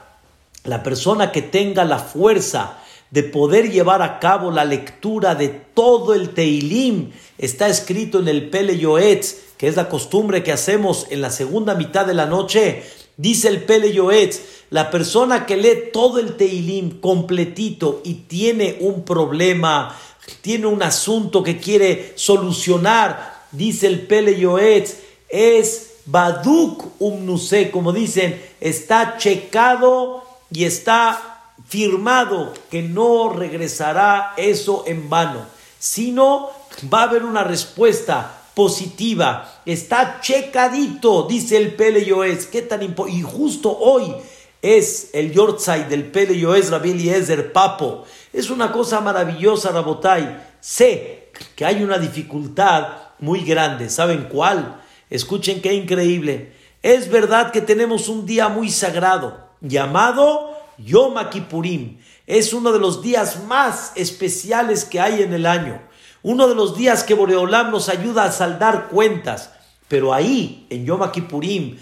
[0.64, 2.78] la persona que tenga la fuerza
[3.12, 8.48] de poder llevar a cabo la lectura de todo el Teilim, está escrito en el
[8.48, 12.82] Pele Yoetz, que es la costumbre que hacemos en la segunda mitad de la noche.
[13.16, 19.04] Dice el Pele Yoetz, la persona que lee todo el Teilim completito y tiene un
[19.04, 19.96] problema,
[20.40, 24.96] tiene un asunto que quiere solucionar, dice el Pele Yoetz,
[25.28, 35.08] es Baduk Umnuse, como dicen, está checado y está firmado que no regresará eso en
[35.08, 35.46] vano,
[35.78, 36.50] sino
[36.92, 39.60] va a haber una respuesta positiva.
[39.66, 42.46] Está checadito, dice el Pele Yoes.
[42.46, 44.14] ¿Qué tan Y justo hoy
[44.60, 48.04] es el Yortzai del Pele Yoes Rabbi Eliezer Papo.
[48.32, 50.40] Es una cosa maravillosa, Rabotai.
[50.60, 52.88] Sé que hay una dificultad
[53.18, 53.90] muy grande.
[53.90, 54.80] ¿Saben cuál?
[55.10, 56.52] Escuchen qué increíble.
[56.82, 61.98] Es verdad que tenemos un día muy sagrado llamado Yom Kippurim.
[62.26, 65.80] Es uno de los días más especiales que hay en el año.
[66.22, 69.50] Uno de los días que Boreolam nos ayuda a saldar cuentas.
[69.88, 71.78] Pero ahí, en Yom Kippurim,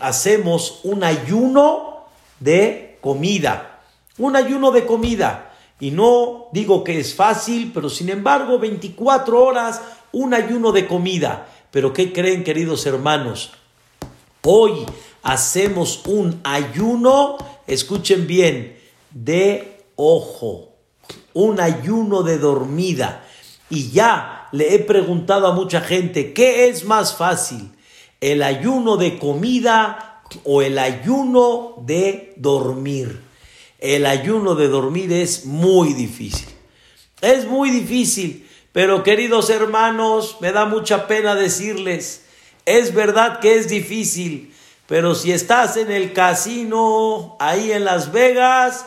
[0.00, 2.06] hacemos un ayuno
[2.40, 3.80] de comida.
[4.18, 5.52] Un ayuno de comida.
[5.78, 11.48] Y no digo que es fácil, pero sin embargo, 24 horas, un ayuno de comida.
[11.70, 13.52] Pero ¿qué creen, queridos hermanos?
[14.42, 14.86] Hoy
[15.22, 18.78] hacemos un ayuno, escuchen bien,
[19.10, 20.72] de ojo,
[21.34, 23.24] un ayuno de dormida.
[23.72, 27.72] Y ya le he preguntado a mucha gente, ¿qué es más fácil?
[28.20, 33.22] ¿El ayuno de comida o el ayuno de dormir?
[33.78, 36.50] El ayuno de dormir es muy difícil.
[37.22, 42.26] Es muy difícil, pero queridos hermanos, me da mucha pena decirles,
[42.66, 44.54] es verdad que es difícil,
[44.86, 48.84] pero si estás en el casino, ahí en Las Vegas,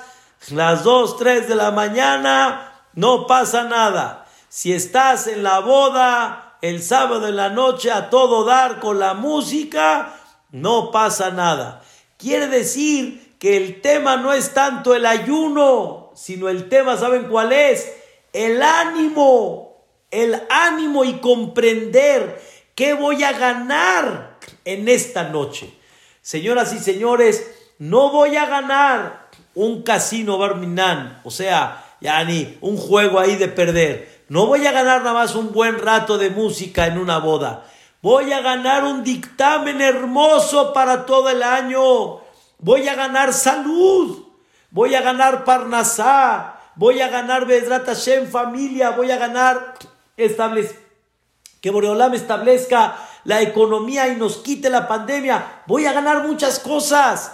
[0.52, 4.25] las 2, 3 de la mañana, no pasa nada.
[4.50, 9.14] Si estás en la boda, el sábado en la noche a todo dar con la
[9.14, 10.16] música,
[10.52, 11.84] no pasa nada.
[12.18, 17.52] Quiere decir que el tema no es tanto el ayuno, sino el tema, ¿saben cuál
[17.52, 17.94] es?
[18.34, 22.42] El ánimo, el ánimo y comprender
[22.74, 25.74] qué voy a ganar en esta noche.
[26.22, 32.78] Señoras y señores, no voy a ganar un casino Barminan, o sea, ya ni un
[32.78, 34.15] juego ahí de perder.
[34.28, 37.66] No voy a ganar nada más un buen rato de música en una boda.
[38.02, 42.20] Voy a ganar un dictamen hermoso para todo el año.
[42.60, 44.26] Voy a ganar salud.
[44.72, 46.60] Voy a ganar Parnasá.
[46.76, 48.92] Voy a ganar Bedrat Hashem familia.
[48.92, 49.76] Voy a ganar
[51.62, 57.32] que Boreolam establezca la economía y nos quite la pandemia, voy a ganar muchas cosas.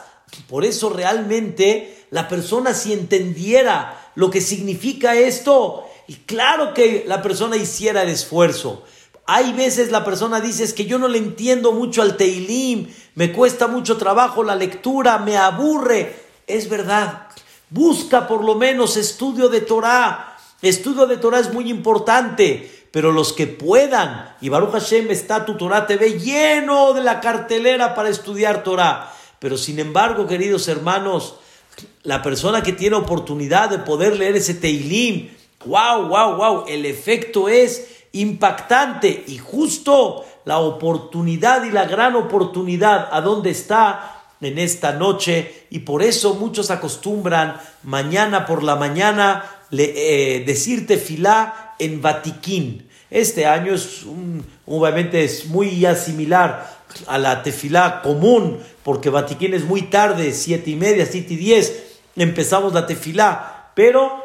[0.47, 7.21] Por eso realmente la persona si entendiera lo que significa esto, y claro que la
[7.21, 8.83] persona hiciera el esfuerzo.
[9.25, 13.31] Hay veces la persona dice es que yo no le entiendo mucho al Teilim, me
[13.31, 16.13] cuesta mucho trabajo la lectura, me aburre.
[16.47, 17.29] Es verdad,
[17.69, 20.35] busca por lo menos estudio de Torah.
[20.61, 25.55] Estudio de Torah es muy importante pero los que puedan, y Baruch Hashem está tu
[25.55, 29.13] Torah TV lleno de la cartelera para estudiar Torah.
[29.39, 31.35] Pero sin embargo, queridos hermanos,
[32.03, 35.29] la persona que tiene oportunidad de poder leer ese Teilim,
[35.65, 43.09] wow, wow, wow, el efecto es impactante y justo la oportunidad y la gran oportunidad
[43.11, 45.67] a dónde está en esta noche.
[45.69, 49.93] Y por eso muchos acostumbran mañana por la mañana le,
[50.35, 52.87] eh, decir tefilá en Vatiquín.
[53.09, 54.05] Este año es
[54.65, 60.75] obviamente es muy similar a la tefilá común, porque Vatiquín es muy tarde, siete y
[60.75, 64.20] media, siete y diez, empezamos la tefilá, pero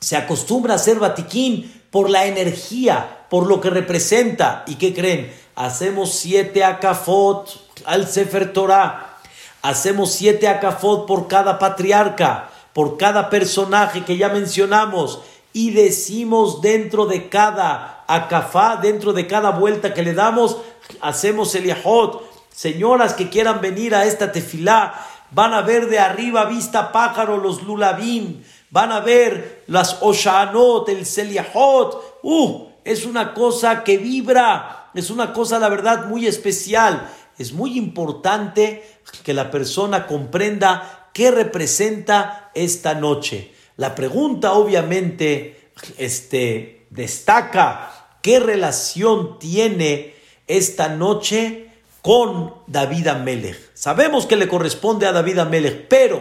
[0.00, 4.64] se acostumbra a hacer Vatiquín por la energía, por lo que representa.
[4.66, 5.32] ¿Y qué creen?
[5.54, 7.48] Hacemos siete acafot
[7.84, 9.18] al Sefer Torah,
[9.62, 15.20] hacemos siete acafot por cada patriarca, por cada personaje que ya mencionamos
[15.52, 20.58] y decimos dentro de cada acafá, dentro de cada vuelta que le damos,
[21.00, 22.22] hacemos el yahot.
[22.54, 24.94] Señoras que quieran venir a esta tefilá,
[25.30, 31.04] van a ver de arriba vista pájaro los lulabim, van a ver las oshanot, el
[31.04, 32.20] seliahot.
[32.22, 37.08] Uh, es una cosa que vibra, es una cosa, la verdad, muy especial.
[37.38, 38.82] Es muy importante
[39.24, 43.52] que la persona comprenda qué representa esta noche.
[43.76, 50.14] La pregunta obviamente este, destaca qué relación tiene
[50.46, 51.70] esta noche
[52.02, 53.70] con David Amelech.
[53.74, 56.20] Sabemos que le corresponde a David Amelech, pero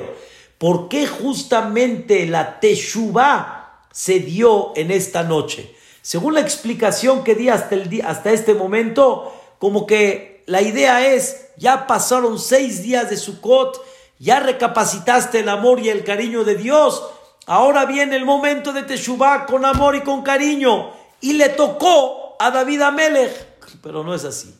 [0.60, 5.76] ¿por qué justamente la Teshuvah se dio en esta noche?
[6.04, 11.48] Según la explicación que di hasta, el hasta este momento, como que la idea es,
[11.58, 13.82] ya pasaron seis días de Sukkot,
[14.20, 17.04] ya recapacitaste el amor y el cariño de Dios,
[17.46, 20.92] ahora viene el momento de Teshuvah con amor y con cariño,
[21.22, 23.48] y le tocó a David Amelech,
[23.82, 24.54] pero no es así.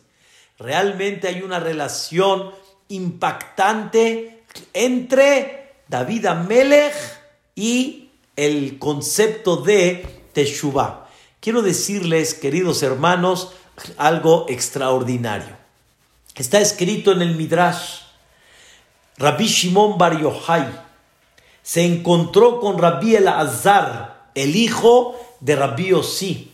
[0.58, 2.52] Realmente hay una relación
[2.88, 5.59] impactante entre
[5.90, 6.94] David Amelech
[7.56, 11.08] y el concepto de Teshuvah.
[11.40, 13.50] Quiero decirles, queridos hermanos,
[13.96, 15.56] algo extraordinario.
[16.36, 18.02] Está escrito en el Midrash.
[19.18, 20.70] Rabbi Shimon Bar Yochai
[21.62, 26.52] se encontró con Rabbi El Azar, el hijo de Rabbi Osi,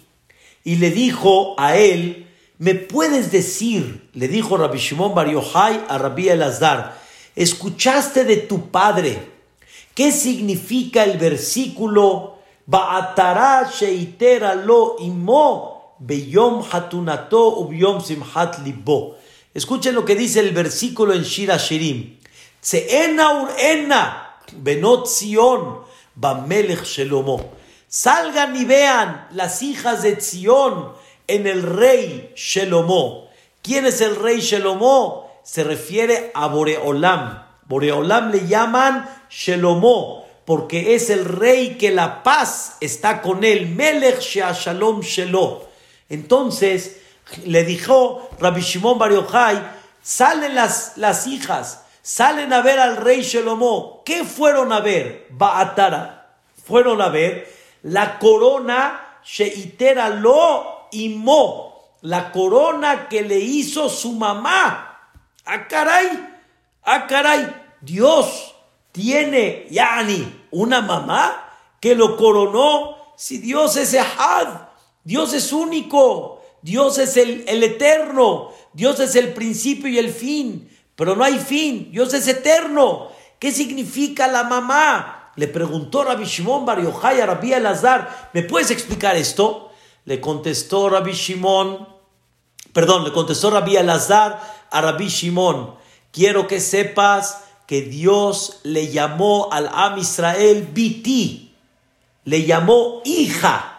[0.64, 2.26] y le dijo a él,
[2.56, 4.08] ¿me puedes decir?
[4.14, 7.05] Le dijo Rabbi Shimon Bar Yochai a Rabbi El Azar,
[7.36, 9.30] ¿escuchaste de tu padre
[9.94, 12.36] qué significa el versículo
[12.68, 19.16] Ba'atara sheitera lo imo beyom hatunato ubiom simhat libo.
[19.54, 22.18] Escuchen lo que dice el versículo en Shira Shirim.
[22.60, 25.78] Seena urena benot Zion
[26.16, 27.52] bamelech shelomo.
[27.86, 30.92] Salgan y vean las hijas de Zion
[31.28, 33.28] en el rey Shelomo.
[33.62, 35.25] ¿Quién es el rey Shelomo?
[35.46, 37.40] Se refiere a Boreolam.
[37.68, 43.68] Boreolam le llaman Shelomo porque es el rey que la paz está con él.
[43.68, 45.68] Melech Shalom Shelo.
[46.08, 47.00] Entonces
[47.44, 49.62] le dijo Rabbi Shimon Bar Yochai,
[50.02, 54.02] salen las, las hijas, salen a ver al rey Shelomo.
[54.04, 55.28] ¿Qué fueron a ver?
[55.30, 56.26] Baatara.
[56.66, 57.48] Fueron a ver
[57.84, 64.85] la corona Sheitera Lo Mo, la corona que le hizo su mamá.
[65.46, 65.66] ¡Ah!
[66.82, 67.54] ¡Ah, caray!
[67.80, 68.54] Dios
[68.92, 71.48] tiene, Yani, una mamá
[71.80, 72.96] que lo coronó.
[73.16, 74.48] Si Dios es Ehad,
[75.04, 80.68] Dios es único, Dios es el, el eterno, Dios es el principio y el fin,
[80.96, 83.08] pero no hay fin, Dios es eterno.
[83.38, 85.32] ¿Qué significa la mamá?
[85.36, 89.70] Le preguntó Rabbi Shimon Bar Yochai a Rabbi Elazar, ¿me puedes explicar esto?
[90.04, 91.86] Le contestó Rabbi Shimon,
[92.72, 95.74] perdón, le contestó Rabbi Elazar a Rabbi Shimon,
[96.12, 101.54] quiero que sepas que Dios le llamó al Am Israel Biti,
[102.24, 103.72] le llamó hija.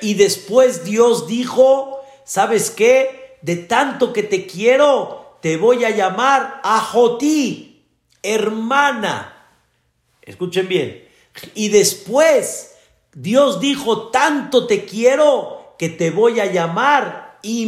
[0.00, 3.38] Y después Dios dijo, ¿sabes qué?
[3.42, 7.82] De tanto que te quiero, te voy a llamar Ajoti,
[8.22, 9.48] hermana.
[10.22, 11.06] Escuchen bien.
[11.54, 12.76] Y después
[13.12, 17.66] Dios dijo, tanto te quiero que te voy a llamar y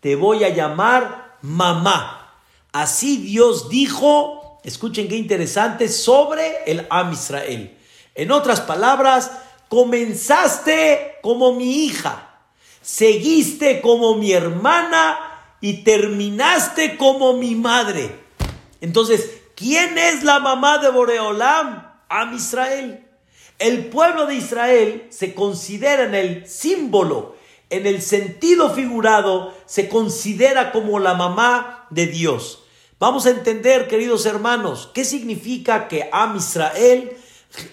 [0.00, 2.34] te voy a llamar mamá.
[2.72, 7.76] Así Dios dijo, escuchen qué interesante, sobre el Am Israel.
[8.14, 9.30] En otras palabras,
[9.68, 12.40] comenzaste como mi hija,
[12.82, 15.18] seguiste como mi hermana
[15.60, 18.14] y terminaste como mi madre.
[18.80, 21.86] Entonces, ¿quién es la mamá de Boreolam?
[22.08, 23.04] Am Israel.
[23.58, 27.36] El pueblo de Israel se considera en el símbolo,
[27.70, 32.64] en el sentido figurado, se considera como la mamá de Dios.
[32.98, 37.16] Vamos a entender, queridos hermanos, qué significa que Am Israel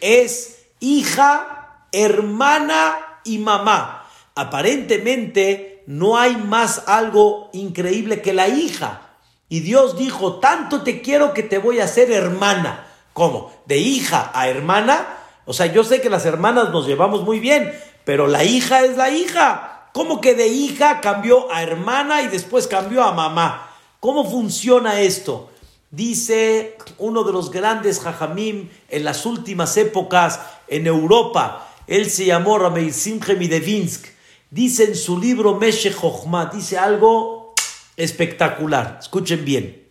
[0.01, 4.07] es hija, hermana y mamá.
[4.35, 9.01] Aparentemente no hay más algo increíble que la hija.
[9.49, 12.87] Y Dios dijo, tanto te quiero que te voy a hacer hermana.
[13.13, 13.51] ¿Cómo?
[13.65, 15.07] ¿De hija a hermana?
[15.45, 17.73] O sea, yo sé que las hermanas nos llevamos muy bien,
[18.03, 19.74] pero la hija es la hija.
[19.95, 23.71] ¿Cómo que de hija cambió a hermana y después cambió a mamá?
[24.01, 25.49] ¿Cómo funciona esto?
[25.89, 32.57] Dice uno de los grandes jajamim en las últimas épocas en Europa, él se llamó
[32.57, 34.07] Ramey Simche Midevinsk,
[34.49, 37.53] dice en su libro Meshe Chochma, dice algo
[37.95, 39.87] espectacular, escuchen bien.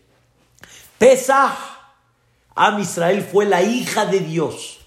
[0.98, 1.56] Pesach,
[2.54, 4.80] Am Israel fue la hija de Dios.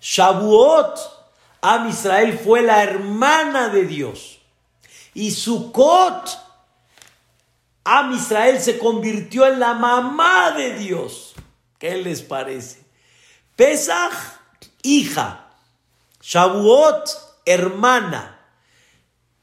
[0.00, 1.19] Shavuot,
[1.62, 4.38] Am Israel fue la hermana de Dios.
[5.14, 6.38] Y Sukkot,
[7.84, 11.34] Am Israel se convirtió en la mamá de Dios.
[11.78, 12.84] ¿Qué les parece?
[13.56, 14.12] Pesach,
[14.82, 15.46] hija.
[16.22, 17.08] Shavuot,
[17.44, 18.38] hermana.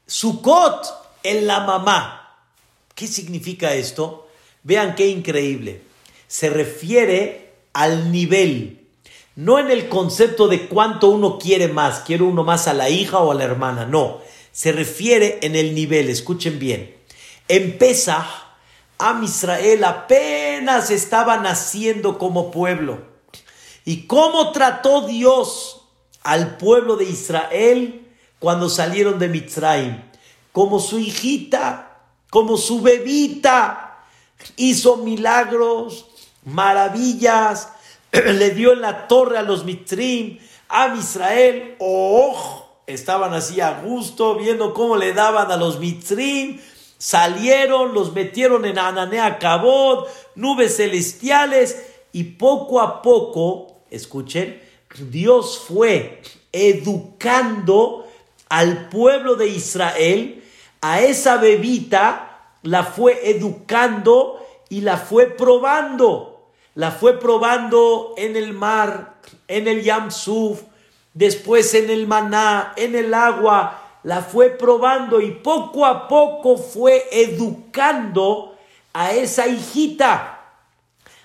[0.06, 0.86] Sukkot,
[1.22, 2.36] en la mamá.
[2.94, 4.28] ¿Qué significa esto?
[4.62, 5.82] Vean qué increíble.
[6.26, 8.87] Se refiere al nivel
[9.38, 13.20] no en el concepto de cuánto uno quiere más, quiero uno más a la hija
[13.20, 14.18] o a la hermana, no,
[14.50, 16.96] se refiere en el nivel, escuchen bien.
[17.46, 18.26] En Pesach,
[18.98, 23.00] Am Israel apenas estaba naciendo como pueblo.
[23.84, 25.82] ¿Y cómo trató Dios
[26.24, 28.08] al pueblo de Israel
[28.40, 30.02] cuando salieron de Mitzrayim?
[30.50, 34.00] Como su hijita, como su bebita.
[34.56, 36.06] Hizo milagros,
[36.44, 37.68] maravillas,
[38.12, 40.38] le dio en la torre a los Mitrim,
[40.68, 46.60] a Israel, oh, estaban así a gusto, viendo cómo le daban a los Mitrim,
[46.96, 54.62] salieron, los metieron en Ananea Cabot, nubes celestiales, y poco a poco, escuchen,
[55.10, 58.06] Dios fue educando
[58.48, 60.42] al pueblo de Israel,
[60.80, 66.37] a esa bebita, la fue educando y la fue probando
[66.74, 69.16] la fue probando en el mar,
[69.48, 70.62] en el Yamsuf,
[71.14, 77.06] después en el maná, en el agua, la fue probando y poco a poco fue
[77.10, 78.56] educando
[78.92, 80.38] a esa hijita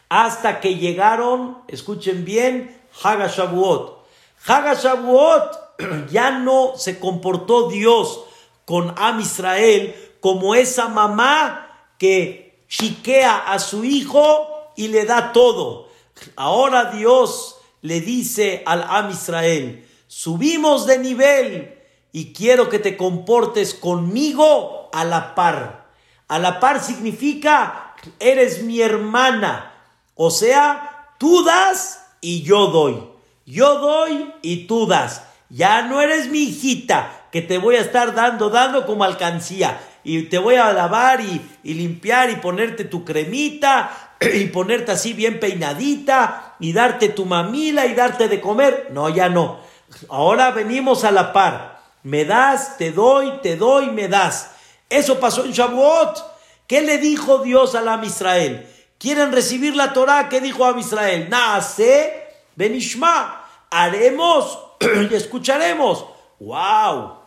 [0.09, 4.05] hasta que llegaron, escuchen bien, Hagashabuot.
[4.45, 5.59] Hagashabuot
[6.11, 8.25] ya no se comportó Dios
[8.65, 15.89] con Am Israel como esa mamá que chiquea a su hijo y le da todo.
[16.35, 21.79] Ahora Dios le dice al Am Israel, subimos de nivel
[22.11, 25.87] y quiero que te comportes conmigo a la par.
[26.27, 29.73] A la par significa, eres mi hermana.
[30.15, 33.03] O sea, tú das y yo doy.
[33.45, 35.23] Yo doy y tú das.
[35.49, 39.79] Ya no eres mi hijita que te voy a estar dando, dando como alcancía.
[40.03, 44.02] Y te voy a lavar y, y limpiar y ponerte tu cremita
[44.33, 48.89] y ponerte así bien peinadita y darte tu mamila y darte de comer.
[48.91, 49.59] No, ya no.
[50.09, 51.81] Ahora venimos a la par.
[52.03, 54.51] Me das, te doy, te doy, me das.
[54.89, 56.31] Eso pasó en Shavuot.
[56.67, 58.67] ¿Qué le dijo Dios a la Israel?
[58.97, 60.29] ¿Quieren recibir la Torah?
[60.29, 61.27] ¿Qué dijo a Israel?
[61.29, 63.45] Nace, benishma.
[63.69, 64.59] Haremos
[65.11, 66.05] y escucharemos.
[66.39, 67.17] ¡Wow!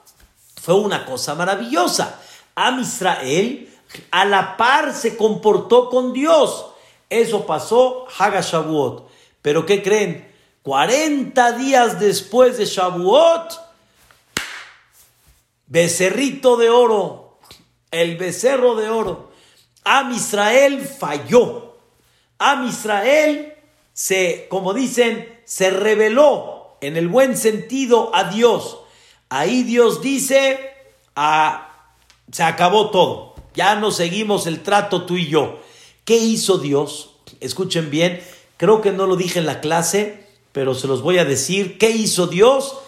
[0.61, 2.21] Fue una cosa maravillosa.
[2.55, 3.69] A Israel
[4.11, 6.67] a la par se comportó con Dios.
[7.09, 9.09] Eso pasó Hagashavuot.
[9.43, 10.33] Pero ¿qué creen?
[10.63, 13.53] 40 días después de Shavuot,
[15.69, 17.39] becerrito de oro,
[17.93, 19.31] el becerro de oro.
[19.85, 21.77] Am Israel falló.
[22.39, 23.55] Am Israel
[23.93, 28.79] se, como dicen, se reveló en el buen sentido a Dios.
[29.29, 30.75] Ahí Dios dice,
[31.15, 31.93] ah,
[32.33, 33.35] se acabó todo.
[33.55, 35.61] Ya no seguimos el trato tú y yo.
[36.07, 37.17] ¿Qué hizo Dios?
[37.41, 38.23] Escuchen bien,
[38.59, 41.79] creo que no lo dije en la clase, pero se los voy a decir.
[41.79, 42.79] ¿Qué hizo Dios?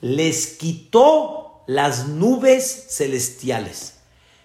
[0.00, 3.96] Les quitó las nubes celestiales.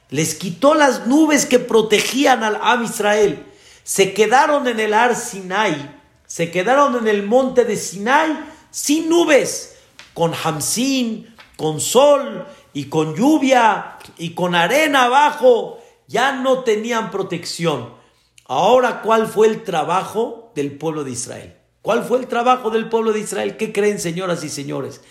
[0.10, 3.46] Les quitó las nubes que protegían al Am Israel.
[3.84, 8.36] Se quedaron en el Ar Sinai, se quedaron en el monte de Sinai
[8.72, 9.76] sin nubes,
[10.16, 15.80] con Hamsin, con sol y con lluvia y con arena abajo.
[16.08, 18.02] Ya no tenían protección.
[18.46, 21.56] Ahora, ¿cuál fue el trabajo del pueblo de Israel?
[21.82, 23.58] ¿Cuál fue el trabajo del pueblo de Israel?
[23.58, 25.02] ¿Qué creen, señoras y señores?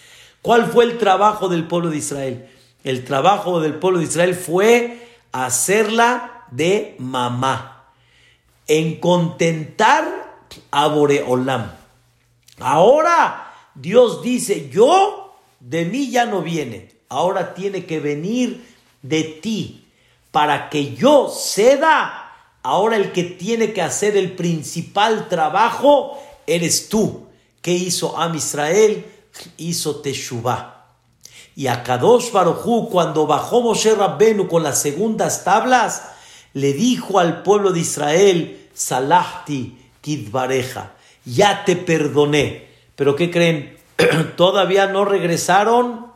[0.42, 2.48] ¿Cuál fue el trabajo del pueblo de Israel?
[2.84, 7.84] El trabajo del pueblo de Israel fue hacerla de mamá,
[8.66, 10.36] en contentar
[10.70, 11.72] a Boreolam.
[12.58, 18.66] Ahora Dios dice, yo de mí ya no viene, ahora tiene que venir
[19.00, 19.86] de ti
[20.30, 22.21] para que yo ceda
[22.62, 27.26] Ahora el que tiene que hacer el principal trabajo eres tú.
[27.60, 29.04] ¿Qué hizo Am Israel?
[29.56, 30.86] Hizo Teshuvah.
[31.54, 36.02] Y a Kadosh Barujú, cuando bajó Moshe Rabbenu con las segundas tablas,
[36.54, 40.92] le dijo al pueblo de Israel, Salahti Kidbareja,
[41.24, 42.68] ya te perdoné.
[42.96, 43.76] Pero ¿qué creen?
[44.36, 46.06] Todavía no regresaron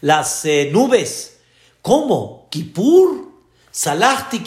[0.00, 1.38] las eh, nubes.
[1.82, 2.46] ¿Cómo?
[2.50, 3.27] ¿Kipur?
[3.78, 4.42] Salahti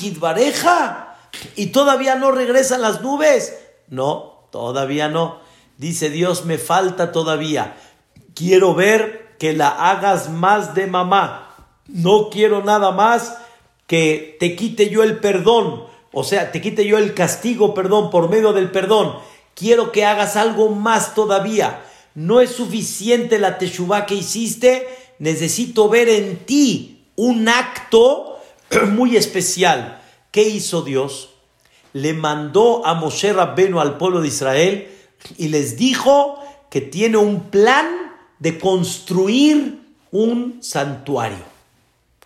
[1.55, 3.57] y todavía no regresan las nubes.
[3.87, 5.39] No, todavía no.
[5.77, 7.77] Dice Dios, me falta todavía.
[8.35, 11.55] Quiero ver que la hagas más de mamá.
[11.87, 13.37] No quiero nada más
[13.87, 15.85] que te quite yo el perdón.
[16.11, 19.15] O sea, te quite yo el castigo, perdón, por medio del perdón.
[19.55, 21.81] Quiero que hagas algo más todavía.
[22.15, 24.89] No es suficiente la teshuva que hiciste.
[25.19, 28.30] Necesito ver en ti un acto
[28.91, 30.01] muy especial.
[30.31, 31.29] ¿Qué hizo Dios?
[31.93, 34.87] Le mandó a Moshe Rabbeno al pueblo de Israel
[35.37, 37.87] y les dijo que tiene un plan
[38.39, 41.51] de construir un santuario.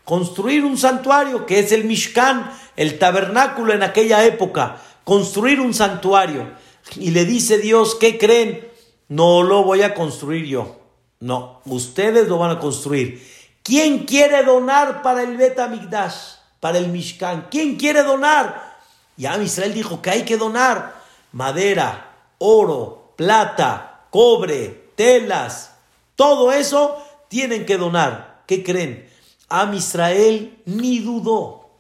[0.04, 4.82] Construir un santuario que es el Mishkan, el tabernáculo en aquella época.
[5.04, 6.52] Construir un santuario.
[6.96, 8.68] Y le dice Dios, ¿qué creen?
[9.08, 10.80] No lo voy a construir yo.
[11.20, 13.24] No, ustedes lo van a construir.
[13.66, 17.47] ¿Quién quiere donar para el Betamigdash, para el Mishkan?
[17.49, 18.78] ¿Quién quiere donar?
[19.18, 20.93] Ya Israel dijo que hay que donar
[21.32, 25.72] madera, oro, plata, cobre, telas,
[26.16, 28.43] todo eso tienen que donar.
[28.45, 29.09] ¿Qué creen?
[29.49, 31.72] Am Israel ni dudó.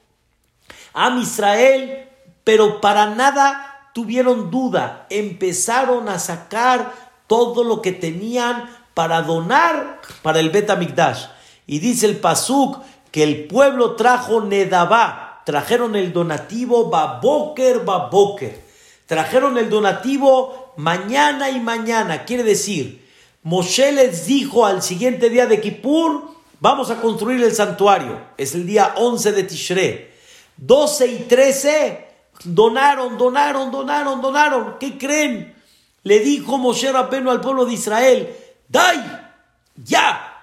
[0.91, 2.09] Am Israel,
[2.43, 5.05] pero para nada tuvieron duda.
[5.11, 6.91] Empezaron a sacar
[7.27, 11.34] todo lo que tenían para donar para el Betamigdash.
[11.67, 18.63] Y dice el Pasuk que el pueblo trajo Nedabá, trajeron el donativo Baboker, Baboker.
[19.05, 22.25] Trajeron el donativo mañana y mañana.
[22.25, 23.07] Quiere decir,
[23.43, 28.19] Moshe les dijo al siguiente día de Kippur, vamos a construir el santuario.
[28.37, 30.15] Es el día 11 de Tishre.
[30.57, 32.07] 12 y 13
[32.43, 34.75] donaron, donaron, donaron, donaron.
[34.79, 35.55] ¿Qué creen?
[36.03, 38.35] Le dijo Moshe Rabbeinu al pueblo de Israel,
[38.67, 38.99] ¡Dai!
[39.75, 40.34] ¡Ya!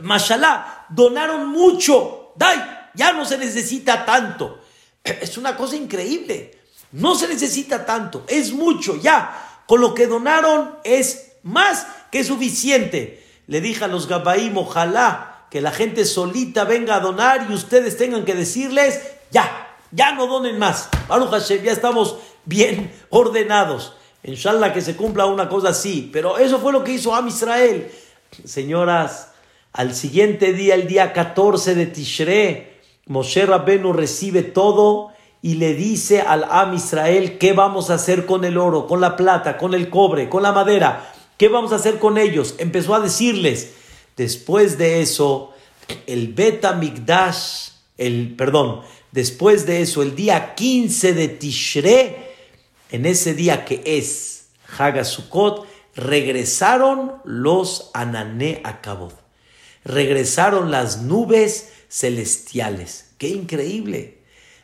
[0.00, 2.32] Mashallah, donaron mucho.
[2.36, 2.58] ¡Dai!
[2.94, 4.60] Ya no se necesita tanto.
[5.04, 6.58] Es una cosa increíble.
[6.92, 8.24] No se necesita tanto.
[8.28, 9.62] Es mucho, ya.
[9.66, 13.24] Con lo que donaron es más que suficiente.
[13.46, 17.96] Le dije a los Gabaim, ojalá que la gente solita venga a donar y ustedes
[17.96, 19.00] tengan que decirles,
[19.30, 20.88] ya, ya no donen más.
[21.08, 21.30] Baruch
[21.62, 23.94] ya estamos bien ordenados.
[24.22, 26.08] Inshallah que se cumpla una cosa así.
[26.12, 27.90] Pero eso fue lo que hizo Am Israel.
[28.44, 29.33] Señoras,
[29.74, 35.10] al siguiente día, el día 14 de Tishre, Moshe Rabbenu recibe todo
[35.42, 39.16] y le dice al Am Israel qué vamos a hacer con el oro, con la
[39.16, 41.12] plata, con el cobre, con la madera.
[41.36, 42.54] ¿Qué vamos a hacer con ellos?
[42.58, 43.74] Empezó a decirles.
[44.16, 45.52] Después de eso,
[46.06, 52.32] el Beta Migdash, el, perdón, después de eso, el día 15 de Tishre,
[52.92, 55.66] en ese día que es Hagasukot,
[55.96, 59.23] regresaron los Anané Akabod.
[59.84, 63.10] Regresaron las nubes celestiales.
[63.18, 64.18] ¡Qué increíble!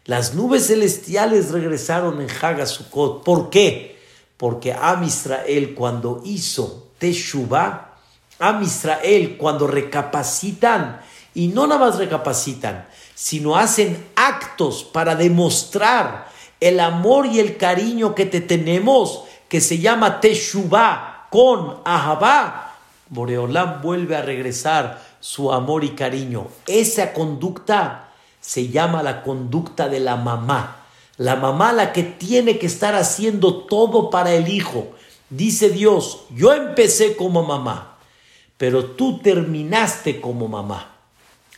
[0.05, 3.23] Las nubes celestiales regresaron en Hagasukot.
[3.23, 3.99] ¿Por qué?
[4.37, 7.95] Porque Am Israel cuando hizo Teshuvah,
[8.39, 11.01] Am Israel cuando recapacitan,
[11.35, 18.15] y no nada más recapacitan, sino hacen actos para demostrar el amor y el cariño
[18.15, 22.77] que te tenemos, que se llama Teshuvah con Ahabá,
[23.11, 26.49] Boreolam vuelve a regresar su amor y cariño.
[26.67, 28.09] Esa conducta
[28.41, 30.85] se llama la conducta de la mamá.
[31.17, 34.89] La mamá la que tiene que estar haciendo todo para el hijo.
[35.29, 37.99] Dice Dios, yo empecé como mamá,
[38.57, 40.97] pero tú terminaste como mamá.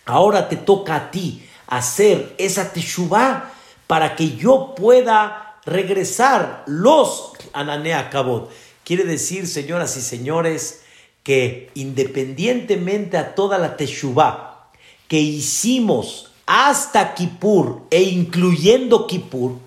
[0.05, 3.53] Ahora te toca a ti hacer esa teshuvah
[3.87, 8.51] para que yo pueda regresar los Ananea Kabot.
[8.85, 10.82] Quiere decir, señoras y señores,
[11.23, 14.69] que independientemente a toda la teshuvah
[15.09, 19.59] que hicimos hasta Kippur e incluyendo Kippur,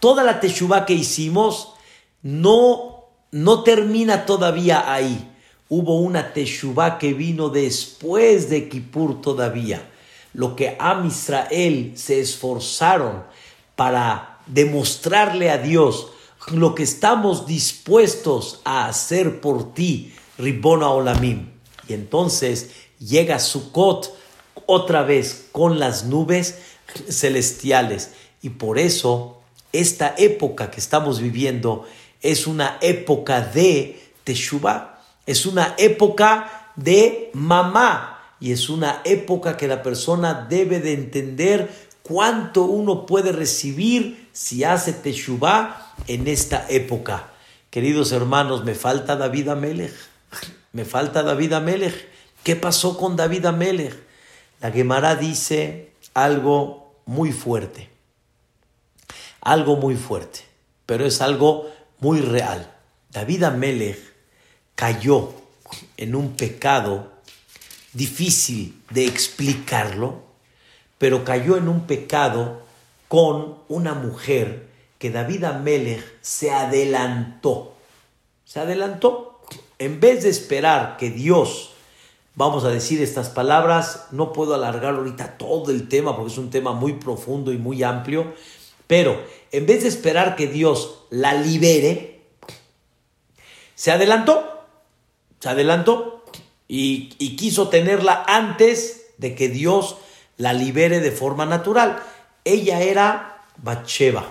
[0.00, 1.74] toda la teshuvah que hicimos
[2.22, 5.30] no, no termina todavía ahí.
[5.68, 9.90] Hubo una teshuvah que vino después de Kippur todavía.
[10.32, 13.24] Lo que Am Israel se esforzaron
[13.76, 16.08] para demostrarle a Dios
[16.52, 21.50] lo que estamos dispuestos a hacer por ti, Ribona Olamim.
[21.88, 24.16] Y entonces llega Sukkot
[24.66, 26.58] otra vez con las nubes
[27.08, 28.12] celestiales.
[28.42, 29.40] Y por eso
[29.72, 31.84] esta época que estamos viviendo
[32.22, 39.68] es una época de Teshuvah, es una época de mamá y es una época que
[39.68, 41.70] la persona debe de entender
[42.02, 47.30] cuánto uno puede recibir si hace Teshuvah en esta época.
[47.70, 50.13] Queridos hermanos, me falta David Amelech.
[50.74, 52.08] Me falta David Amelech.
[52.42, 53.94] ¿Qué pasó con David Amelech?
[54.60, 57.88] La Gemara dice algo muy fuerte.
[59.40, 60.40] Algo muy fuerte.
[60.84, 61.70] Pero es algo
[62.00, 62.70] muy real.
[63.10, 63.98] David Amelech
[64.74, 65.32] cayó
[65.96, 67.10] en un pecado
[67.94, 70.24] difícil de explicarlo
[71.04, 72.62] pero cayó en un pecado
[73.08, 74.68] con una mujer
[74.98, 77.74] que David Amelech se adelantó.
[78.46, 79.33] Se adelantó.
[79.78, 81.72] En vez de esperar que Dios,
[82.34, 86.50] vamos a decir estas palabras, no puedo alargar ahorita todo el tema porque es un
[86.50, 88.34] tema muy profundo y muy amplio,
[88.86, 89.20] pero
[89.50, 92.22] en vez de esperar que Dios la libere,
[93.74, 94.64] se adelantó,
[95.40, 96.24] se adelantó
[96.68, 99.96] y, y quiso tenerla antes de que Dios
[100.36, 102.00] la libere de forma natural.
[102.44, 104.24] Ella era Bacheva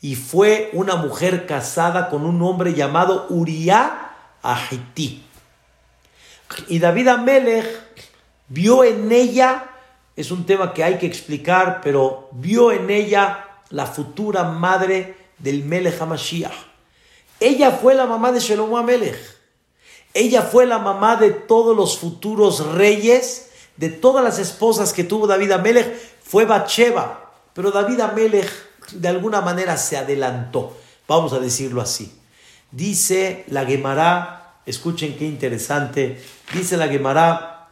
[0.00, 4.01] y fue una mujer casada con un hombre llamado Uriah
[4.42, 5.22] Ahití.
[6.68, 7.66] Y David Amelech
[8.48, 9.70] vio en ella,
[10.16, 15.64] es un tema que hay que explicar, pero vio en ella la futura madre del
[15.64, 16.52] Melech HaMashiach.
[17.40, 19.18] Ella fue la mamá de Shalom Amelech.
[20.14, 25.26] Ella fue la mamá de todos los futuros reyes, de todas las esposas que tuvo
[25.26, 27.32] David Amelech, fue Bacheva.
[27.54, 28.50] Pero David Amelech
[28.92, 30.76] de alguna manera se adelantó,
[31.08, 32.21] vamos a decirlo así.
[32.72, 36.22] Dice la Gemara, escuchen qué interesante,
[36.54, 37.68] dice la Gemara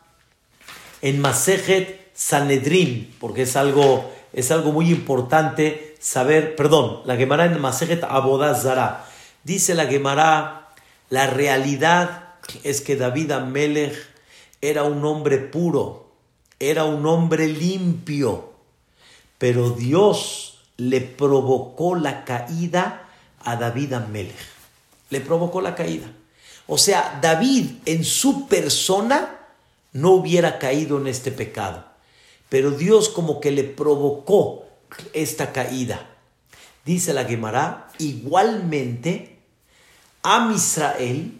[1.00, 7.58] en Masejet Sanedrin, porque es algo, es algo muy importante saber, perdón, la Gemara en
[7.58, 9.06] Masejet Abodazara,
[9.42, 10.68] dice la Gemara,
[11.08, 13.96] la realidad es que David Amelech
[14.60, 16.12] era un hombre puro,
[16.58, 18.52] era un hombre limpio,
[19.38, 23.08] pero Dios le provocó la caída
[23.42, 24.59] a David Amelech.
[25.10, 26.10] Le provocó la caída.
[26.66, 29.38] O sea, David en su persona
[29.92, 31.84] no hubiera caído en este pecado.
[32.48, 34.64] Pero Dios como que le provocó
[35.12, 36.16] esta caída.
[36.84, 39.38] Dice la Gemara, igualmente,
[40.22, 41.38] a Israel,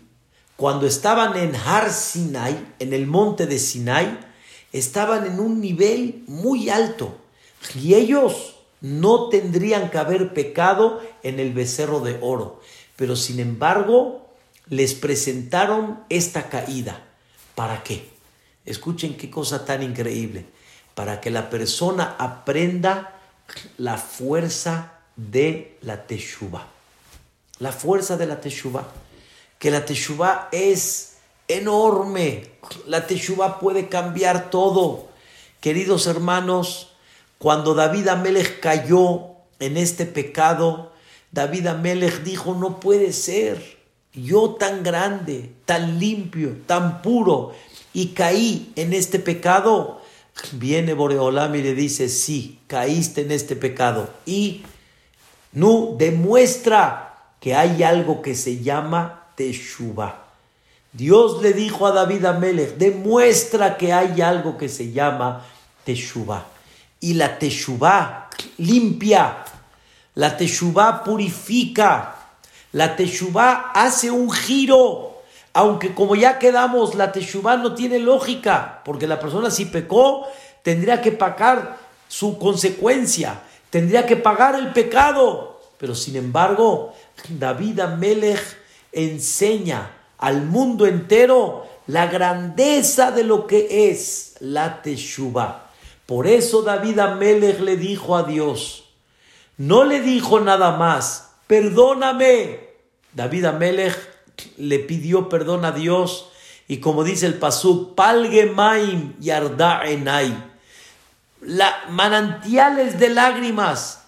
[0.56, 4.18] cuando estaban en Har Sinai, en el monte de Sinai,
[4.72, 7.16] estaban en un nivel muy alto.
[7.74, 12.60] Y ellos no tendrían que haber pecado en el becerro de oro.
[13.01, 14.28] Pero sin embargo,
[14.68, 17.03] les presentaron esta caída.
[17.55, 18.11] ¿Para qué?
[18.66, 20.44] Escuchen qué cosa tan increíble.
[20.94, 23.18] Para que la persona aprenda
[23.78, 26.66] la fuerza de la teshuva.
[27.59, 28.86] La fuerza de la teshuva.
[29.59, 31.14] Que la teshuva es
[31.48, 32.51] enorme.
[32.86, 35.09] La teshuva puede cambiar todo.
[35.61, 36.90] Queridos hermanos,
[37.38, 40.89] cuando David Amelech cayó en este pecado,
[41.33, 43.78] David Amelech dijo, no puede ser,
[44.12, 47.53] yo tan grande, tan limpio, tan puro,
[47.93, 50.01] y caí en este pecado.
[50.53, 54.09] Viene Boreolam y le dice, sí, caíste en este pecado.
[54.26, 54.62] Y
[55.53, 60.24] no demuestra que hay algo que se llama Teshuvah.
[60.93, 65.47] Dios le dijo a David Amelech, demuestra que hay algo que se llama
[65.85, 66.47] Teshuvah
[67.01, 68.28] y la teshuvá
[68.59, 69.45] limpia,
[70.14, 72.16] la teshuvá purifica,
[72.72, 79.06] la teshuvá hace un giro, aunque como ya quedamos, la teshuvá no tiene lógica, porque
[79.06, 80.26] la persona si pecó
[80.62, 83.40] tendría que pagar su consecuencia,
[83.70, 86.92] tendría que pagar el pecado, pero sin embargo,
[87.28, 88.58] David Amelech
[88.92, 95.70] enseña al mundo entero la grandeza de lo que es la teshuvá.
[96.06, 98.89] Por eso David Amelech le dijo a Dios,
[99.61, 102.70] no le dijo nada más, perdóname.
[103.12, 103.94] David Amelech
[104.56, 106.30] le pidió perdón a Dios
[106.66, 110.34] y como dice el pasuk, palgemaim yarda enai,
[111.42, 114.04] la, manantiales de lágrimas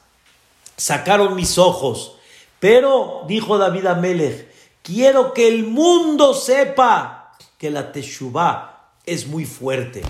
[0.79, 2.17] sacaron mis ojos.
[2.59, 4.49] Pero, dijo David Amelech,
[4.83, 10.03] quiero que el mundo sepa que la Teshuvah es muy fuerte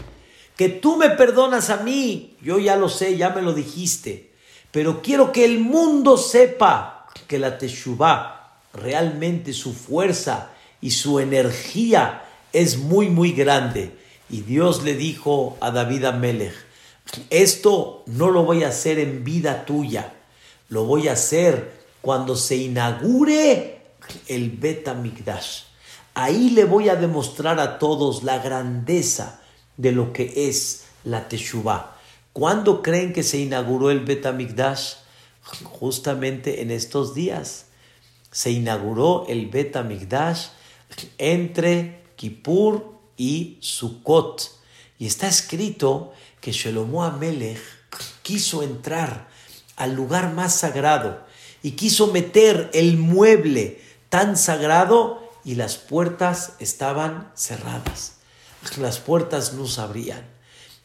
[0.57, 4.32] que tú me perdonas a mí, yo ya lo sé, ya me lo dijiste,
[4.73, 10.51] pero quiero que el mundo sepa que la Teshuvah realmente su fuerza
[10.81, 13.95] y su energía es muy, muy grande.
[14.31, 16.55] Y Dios le dijo a David Amelech,
[17.29, 20.15] esto no lo voy a hacer en vida tuya,
[20.71, 23.83] lo voy a hacer cuando se inaugure
[24.27, 24.89] el Bet
[26.15, 29.41] Ahí le voy a demostrar a todos la grandeza
[29.77, 31.97] de lo que es la Teshuvah.
[32.33, 34.27] ¿Cuándo creen que se inauguró el Bet
[35.65, 37.67] Justamente en estos días.
[38.31, 39.77] Se inauguró el Bet
[41.19, 44.51] entre Kippur y Sukkot.
[44.99, 47.61] Y está escrito que Shelomo Amelech
[48.23, 49.29] quiso entrar
[49.77, 51.25] al lugar más sagrado
[51.63, 58.13] y quiso meter el mueble tan sagrado y las puertas estaban cerradas
[58.79, 60.32] las puertas no se abrían.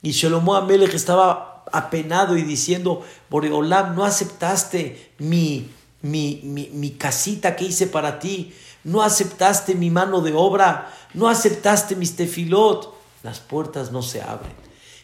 [0.08, 5.70] Y Shlomo Amelech estaba apenado y diciendo, Boreolam, no aceptaste mi,
[6.02, 6.40] mi,
[6.72, 8.54] mi, casita que hice para ti,
[8.86, 12.96] no aceptaste mi mano de obra, no aceptaste mis tefilot.
[13.22, 14.54] Las puertas no se abren.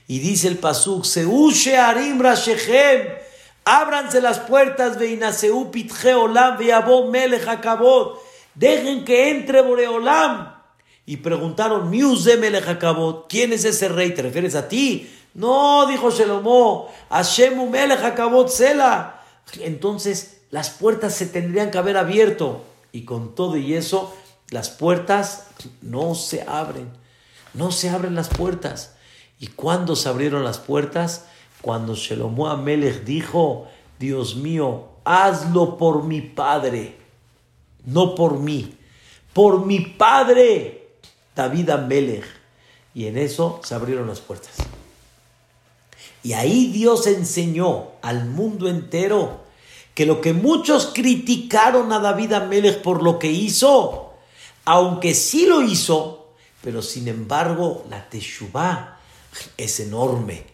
[0.07, 3.09] Y dice el pasuk, Seushe Arim Rashechem,
[3.65, 7.45] ábranse las puertas, Veinaseu Pitje Olam, Veabo Melech
[8.55, 10.52] dejen que entre Boreolam.
[11.05, 11.91] Y preguntaron,
[13.27, 14.13] ¿quién es ese rey?
[14.13, 15.09] ¿Te refieres a ti?
[15.33, 18.15] No, dijo Shelomo, Hashem Melech
[18.47, 19.21] Sela.
[19.59, 22.63] Entonces las puertas se tendrían que haber abierto.
[22.91, 24.13] Y con todo y eso,
[24.49, 25.47] las puertas
[25.81, 26.89] no se abren.
[27.53, 28.95] No se abren las puertas.
[29.39, 31.25] ¿Y cuándo se abrieron las puertas?
[31.61, 33.67] Cuando Shelomo Amelech dijo,
[33.99, 36.97] Dios mío, hazlo por mi padre,
[37.85, 38.77] no por mí,
[39.33, 40.82] por mi padre,
[41.35, 42.25] David Amelech.
[42.93, 44.51] Y en eso se abrieron las puertas.
[46.23, 49.41] Y ahí Dios enseñó al mundo entero
[49.93, 54.13] que lo que muchos criticaron a David Amelech por lo que hizo,
[54.65, 58.99] aunque sí lo hizo, pero sin embargo la Teshuvah
[59.57, 60.45] es enorme.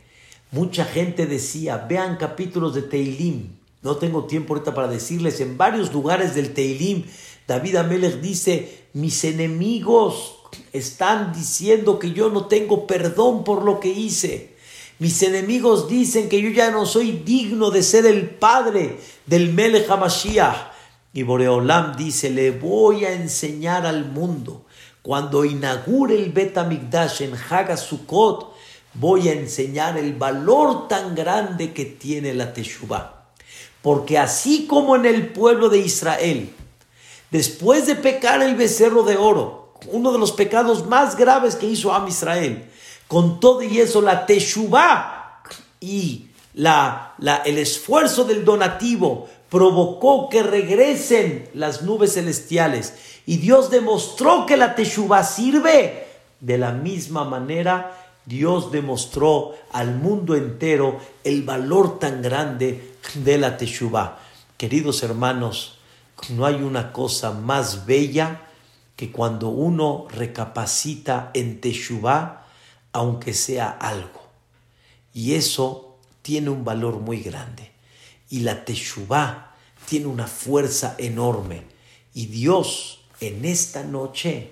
[0.52, 3.56] Mucha gente decía, vean capítulos de Teilim.
[3.82, 7.06] No tengo tiempo ahorita para decirles, en varios lugares del Teilim,
[7.48, 10.39] David Amelech dice, mis enemigos
[10.74, 14.56] están diciendo que yo no tengo perdón por lo que hice.
[15.00, 19.90] Mis enemigos dicen que yo ya no soy digno de ser el padre del Melech
[19.90, 20.74] HaMashiach.
[21.14, 24.66] Y Boreolam dice, le voy a enseñar al mundo.
[25.02, 28.54] Cuando inaugure el Bet en Hagasukot,
[28.94, 33.24] voy a enseñar el valor tan grande que tiene la Teshuvah.
[33.82, 36.54] Porque así como en el pueblo de Israel,
[37.32, 41.94] después de pecar el becerro de oro, uno de los pecados más graves que hizo
[41.94, 42.70] Am Israel,
[43.08, 45.44] con todo y eso, la Teshuvah
[45.80, 47.16] y la,
[47.46, 52.94] el esfuerzo del donativo provocó que regresen las nubes celestiales.
[53.26, 56.08] Y Dios demostró que la Teshuvah sirve.
[56.40, 63.58] De la misma manera, Dios demostró al mundo entero el valor tan grande de la
[63.58, 64.20] Teshuvah.
[64.56, 65.80] Queridos hermanos,
[66.30, 68.49] no hay una cosa más bella
[69.00, 72.46] que cuando uno recapacita en Teshuvah
[72.92, 74.28] aunque sea algo.
[75.14, 77.72] Y eso tiene un valor muy grande.
[78.30, 81.64] Y la Teshuvah tiene una fuerza enorme.
[82.14, 84.52] Y Dios en esta noche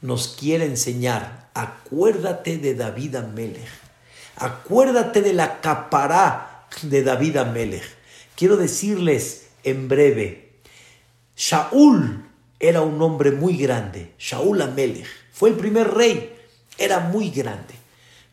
[0.00, 3.68] nos quiere enseñar, acuérdate de David Amelech,
[4.38, 7.84] acuérdate de la capará de David Amelech.
[8.34, 10.50] Quiero decirles en breve,
[11.36, 12.31] Shaul
[12.62, 16.32] era un hombre muy grande, Shaul Amelech, fue el primer rey
[16.78, 17.74] era muy grande,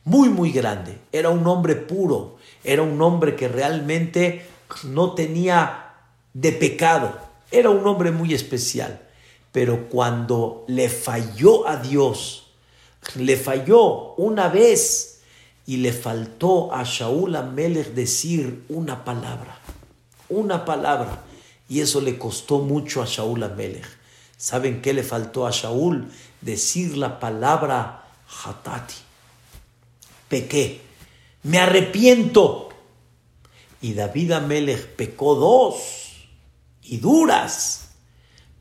[0.03, 0.97] muy, muy grande.
[1.11, 4.45] Era un hombre puro, era un hombre que realmente
[4.83, 5.93] no tenía
[6.33, 7.17] de pecado,
[7.51, 9.01] era un hombre muy especial.
[9.51, 12.51] Pero cuando le falló a Dios,
[13.15, 15.21] le falló una vez
[15.65, 19.59] y le faltó a Shaul Amelech decir una palabra,
[20.29, 21.23] una palabra.
[21.67, 23.98] Y eso le costó mucho a Shaul Amelech.
[24.39, 26.09] ¿Saben qué le faltó a Shaul?
[26.39, 28.05] Decir la palabra
[28.41, 28.95] hatati.
[30.29, 30.79] Pequé,
[31.43, 32.69] me arrepiento.
[33.81, 35.75] Y David Amelech pecó dos
[36.83, 37.89] y duras.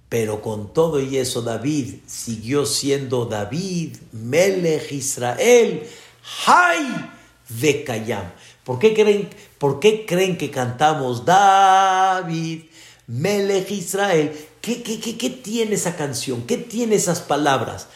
[0.08, 5.86] Pero con todo y eso David siguió siendo David, Melech Israel,
[6.46, 7.08] Hay
[7.48, 7.84] de
[8.64, 12.64] ¿Por qué creen, por qué creen que cantamos David,
[13.06, 14.47] Melech Israel?
[14.76, 16.42] ¿Qué, tiene esa canción?
[16.42, 17.88] ¿Qué tiene esas palabras?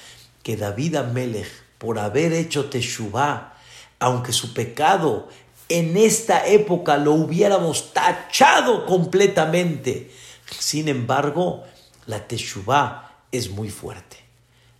[0.42, 3.54] Que David Amelech por haber hecho Teshuvah,
[3.98, 5.28] aunque su pecado
[5.68, 10.10] en esta época lo hubiéramos tachado completamente.
[10.58, 11.62] Sin embargo,
[12.06, 14.16] la Teshuvah es muy fuerte.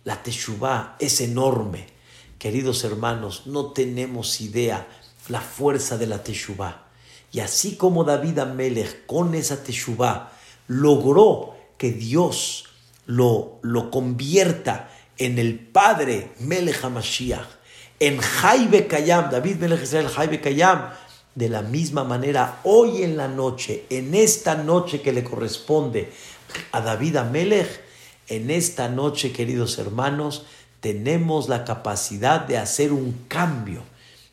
[0.03, 1.85] La Teshuvah es enorme.
[2.39, 4.87] Queridos hermanos, no tenemos idea
[5.29, 6.87] la fuerza de la Teshuvah.
[7.31, 10.31] Y así como David Amelech con esa Teshuvah
[10.67, 12.65] logró que Dios
[13.05, 17.47] lo, lo convierta en el padre Melech HaMashiach,
[17.99, 20.89] en Jaibe Kayam, David Melech Israel Jaibe Kayam,
[21.35, 26.11] de la misma manera, hoy en la noche, en esta noche que le corresponde
[26.71, 27.81] a David Amelech,
[28.27, 30.45] en esta noche, queridos hermanos,
[30.79, 33.81] tenemos la capacidad de hacer un cambio.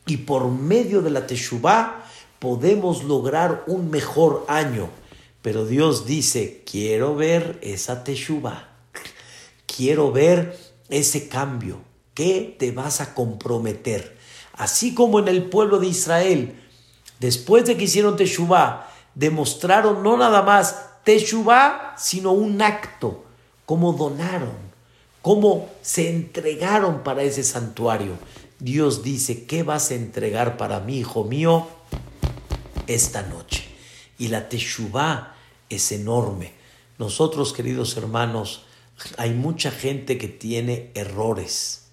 [0.07, 2.05] Y por medio de la Teshuvah
[2.39, 4.91] podemos lograr un mejor año.
[5.43, 8.69] Pero Dios dice, quiero ver esa Teshuvah.
[9.67, 10.59] Quiero ver
[10.91, 11.81] ese cambio?
[12.13, 14.19] ¿Qué te vas a comprometer?
[14.53, 16.61] Así como en el pueblo de Israel,
[17.19, 23.25] después de que hicieron Teshuvah, demostraron no nada más Teshuvah, sino un acto,
[23.65, 24.53] como donaron,
[25.23, 28.19] cómo se entregaron para ese santuario.
[28.59, 31.67] Dios dice, ¿qué vas a entregar para mí, hijo mío,
[32.87, 33.70] esta noche?
[34.21, 35.35] Y la Teshuvah
[35.71, 36.53] es enorme.
[36.99, 38.67] Nosotros, queridos hermanos,
[39.17, 41.87] hay mucha gente que tiene errores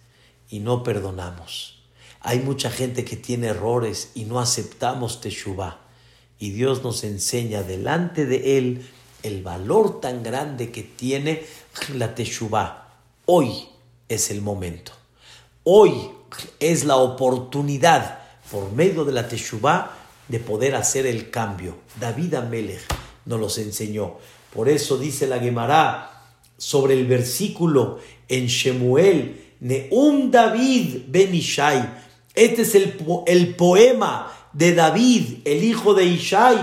[0.50, 1.80] y no perdonamos.
[2.20, 5.80] Hay mucha gente que tiene errores y no aceptamos Teshuvah.
[6.38, 8.86] Y Dios nos enseña delante de Él
[9.24, 11.46] el valor tan grande que tiene
[11.96, 12.90] la Teshuvah.
[13.26, 13.70] Hoy
[14.10, 14.92] es el momento.
[15.64, 16.12] Hoy
[16.60, 18.20] es la oportunidad
[18.52, 21.78] por medio de la Teshuvah de poder hacer el cambio.
[22.00, 22.82] David Amelech
[23.26, 24.16] nos los enseñó.
[24.54, 26.24] Por eso dice la Gemara
[26.58, 32.08] sobre el versículo en Shemuel, Neum David ben Ishai.
[32.34, 36.58] Este es el, el poema de David, el hijo de Ishai,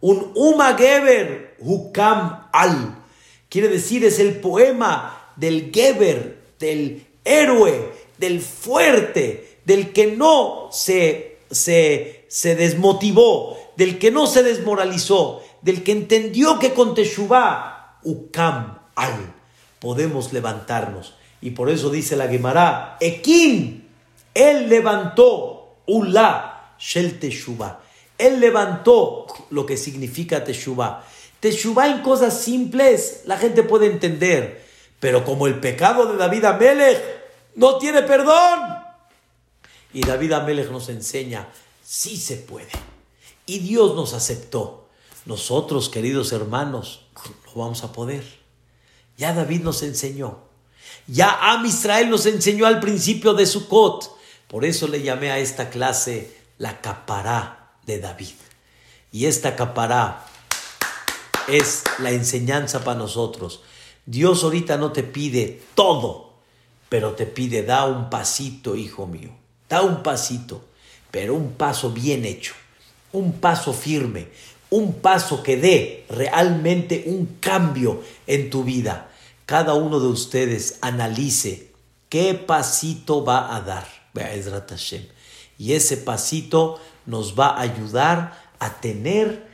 [0.00, 3.04] un Uma Geber, Hukam al.
[3.48, 11.38] Quiere decir, es el poema del Geber, del héroe, del fuerte, del que no se,
[11.50, 18.78] se, se desmotivó, del que no se desmoralizó, del que entendió que con Teshuvah, Ukam
[18.94, 19.34] al,
[19.80, 21.14] podemos levantarnos.
[21.40, 23.88] Y por eso dice la Gemara, Ekin,
[24.34, 27.80] él levantó Ula Shel Teshuvah.
[28.18, 31.04] Él levantó lo que significa Teshuvah.
[31.40, 34.64] Teshuvah en cosas simples la gente puede entender,
[34.98, 37.00] pero como el pecado de David Amelech
[37.54, 38.60] no tiene perdón.
[39.92, 41.48] Y David Amelech nos enseña,
[41.88, 42.68] sí se puede.
[43.46, 44.88] Y Dios nos aceptó.
[45.24, 47.06] Nosotros, queridos hermanos,
[47.46, 48.24] lo vamos a poder.
[49.16, 50.38] Ya David nos enseñó.
[51.06, 54.14] Ya Am Israel nos enseñó al principio de Sukkot.
[54.48, 58.34] Por eso le llamé a esta clase la capará de David.
[59.10, 60.26] Y esta capará
[61.46, 63.62] es la enseñanza para nosotros.
[64.04, 66.34] Dios ahorita no te pide todo,
[66.90, 69.30] pero te pide, da un pasito, hijo mío,
[69.68, 70.67] da un pasito,
[71.18, 72.54] pero un paso bien hecho,
[73.10, 74.28] un paso firme,
[74.70, 79.10] un paso que dé realmente un cambio en tu vida.
[79.44, 81.72] Cada uno de ustedes analice
[82.08, 83.88] qué pasito va a dar.
[85.58, 89.44] Y ese pasito nos va a ayudar a tener,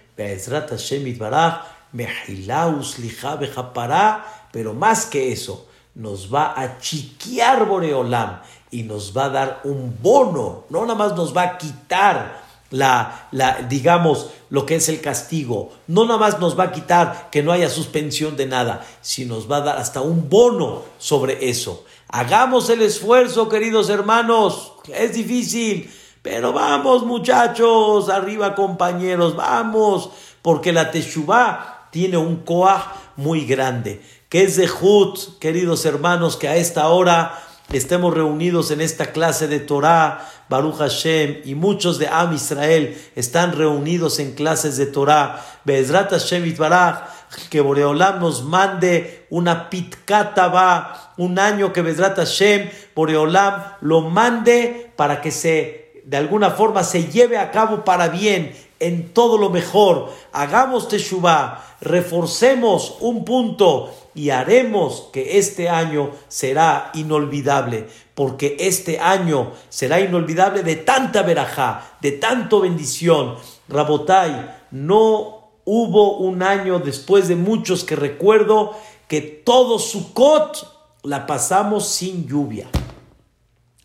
[4.53, 8.43] pero más que eso, nos va a chiquear Boreolam
[8.75, 13.29] y nos va a dar un bono, no nada más nos va a quitar la,
[13.31, 15.71] la, digamos, lo que es el castigo.
[15.87, 19.49] No nada más nos va a quitar que no haya suspensión de nada, sino nos
[19.49, 21.85] va a dar hasta un bono sobre eso.
[22.09, 24.73] Hagamos el esfuerzo, queridos hermanos.
[24.93, 25.89] Es difícil,
[26.21, 30.11] pero vamos, muchachos, arriba, compañeros, vamos,
[30.43, 34.03] porque la Teshuvah tiene un koah muy grande.
[34.29, 37.41] Que es de Hut, queridos hermanos, que a esta hora
[37.73, 43.53] estemos reunidos en esta clase de Torah, Baruch Hashem, y muchos de Am Israel están
[43.53, 47.09] reunidos en clases de Torah, Bezrat Hashem Itbarach,
[47.51, 55.21] que Boreolam nos mande una pitkata un año que Bezrat Hashem, Boreolam lo mande para
[55.21, 60.11] que se, de alguna forma, se lleve a cabo para bien, en todo lo mejor.
[60.33, 69.53] Hagamos Teshuvah, reforcemos un punto y haremos que este año será inolvidable, porque este año
[69.71, 73.37] será inolvidable de tanta verajá, de tanto bendición.
[73.69, 78.77] Rabotai, no hubo un año después de muchos que recuerdo
[79.09, 82.69] que todo Sukkot la pasamos sin lluvia.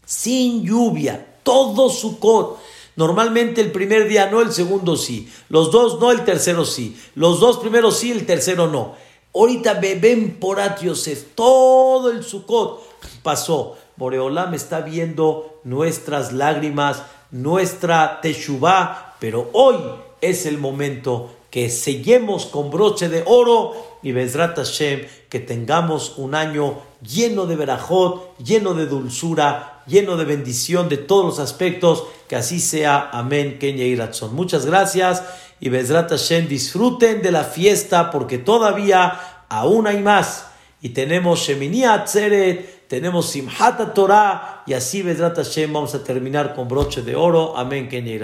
[0.05, 2.59] Sin lluvia, todo Sukkot.
[2.95, 5.27] Normalmente el primer día no, el segundo sí.
[5.49, 6.95] Los dos no, el tercero sí.
[7.15, 8.93] Los dos primeros sí, el tercero no.
[9.33, 12.83] Ahorita beben por Yosef, todo el Sukkot
[13.23, 13.77] pasó.
[13.95, 19.77] Boreolam está viendo nuestras lágrimas, nuestra Teshuvah, pero hoy
[20.21, 26.35] es el momento que sellemos con broche de oro y Bezrat Hashem, que tengamos un
[26.35, 32.35] año lleno de verajot, lleno de dulzura, lleno de bendición de todos los aspectos, que
[32.35, 33.09] así sea.
[33.11, 33.99] Amén, Kenya y
[34.31, 35.23] Muchas gracias
[35.59, 40.45] y Bezrat Hashem disfruten de la fiesta porque todavía aún hay más.
[40.81, 46.69] Y tenemos Shemini Atzeret, tenemos Simhat Torah y así Bezrat Hashem vamos a terminar con
[46.69, 47.57] broche de oro.
[47.57, 48.21] Amén, Kenya y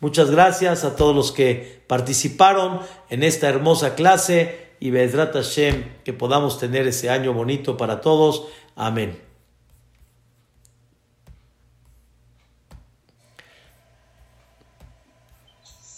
[0.00, 6.12] Muchas gracias a todos los que participaron en esta hermosa clase y Bezrat Hashem que
[6.12, 8.48] podamos tener ese año bonito para todos.
[8.74, 9.20] Amén.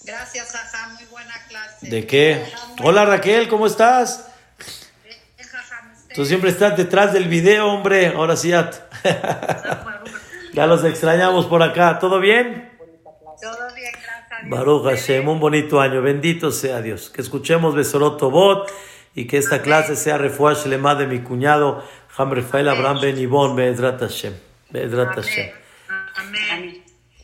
[0.04, 1.90] Gracias, Jaja, muy buena clase.
[1.90, 2.46] ¿De qué?
[2.82, 4.28] Hola Raquel, ¿cómo estás?
[6.14, 8.08] Tú siempre estás detrás del video, hombre.
[8.08, 8.70] Ahora sí ya.
[10.54, 11.98] ya los extrañamos por acá.
[11.98, 12.77] ¿Todo bien?
[14.48, 16.00] Baruch Hashem, un bonito año.
[16.02, 17.10] Bendito sea Dios.
[17.10, 18.70] Que escuchemos Besoroto Bot
[19.14, 21.82] y que esta clase sea refuah lema de mi cuñado,
[22.16, 24.34] Ham Rafael Abraham Ben Ibon, Be'edrat Hashem.
[24.70, 25.50] Be'edrat Hashem.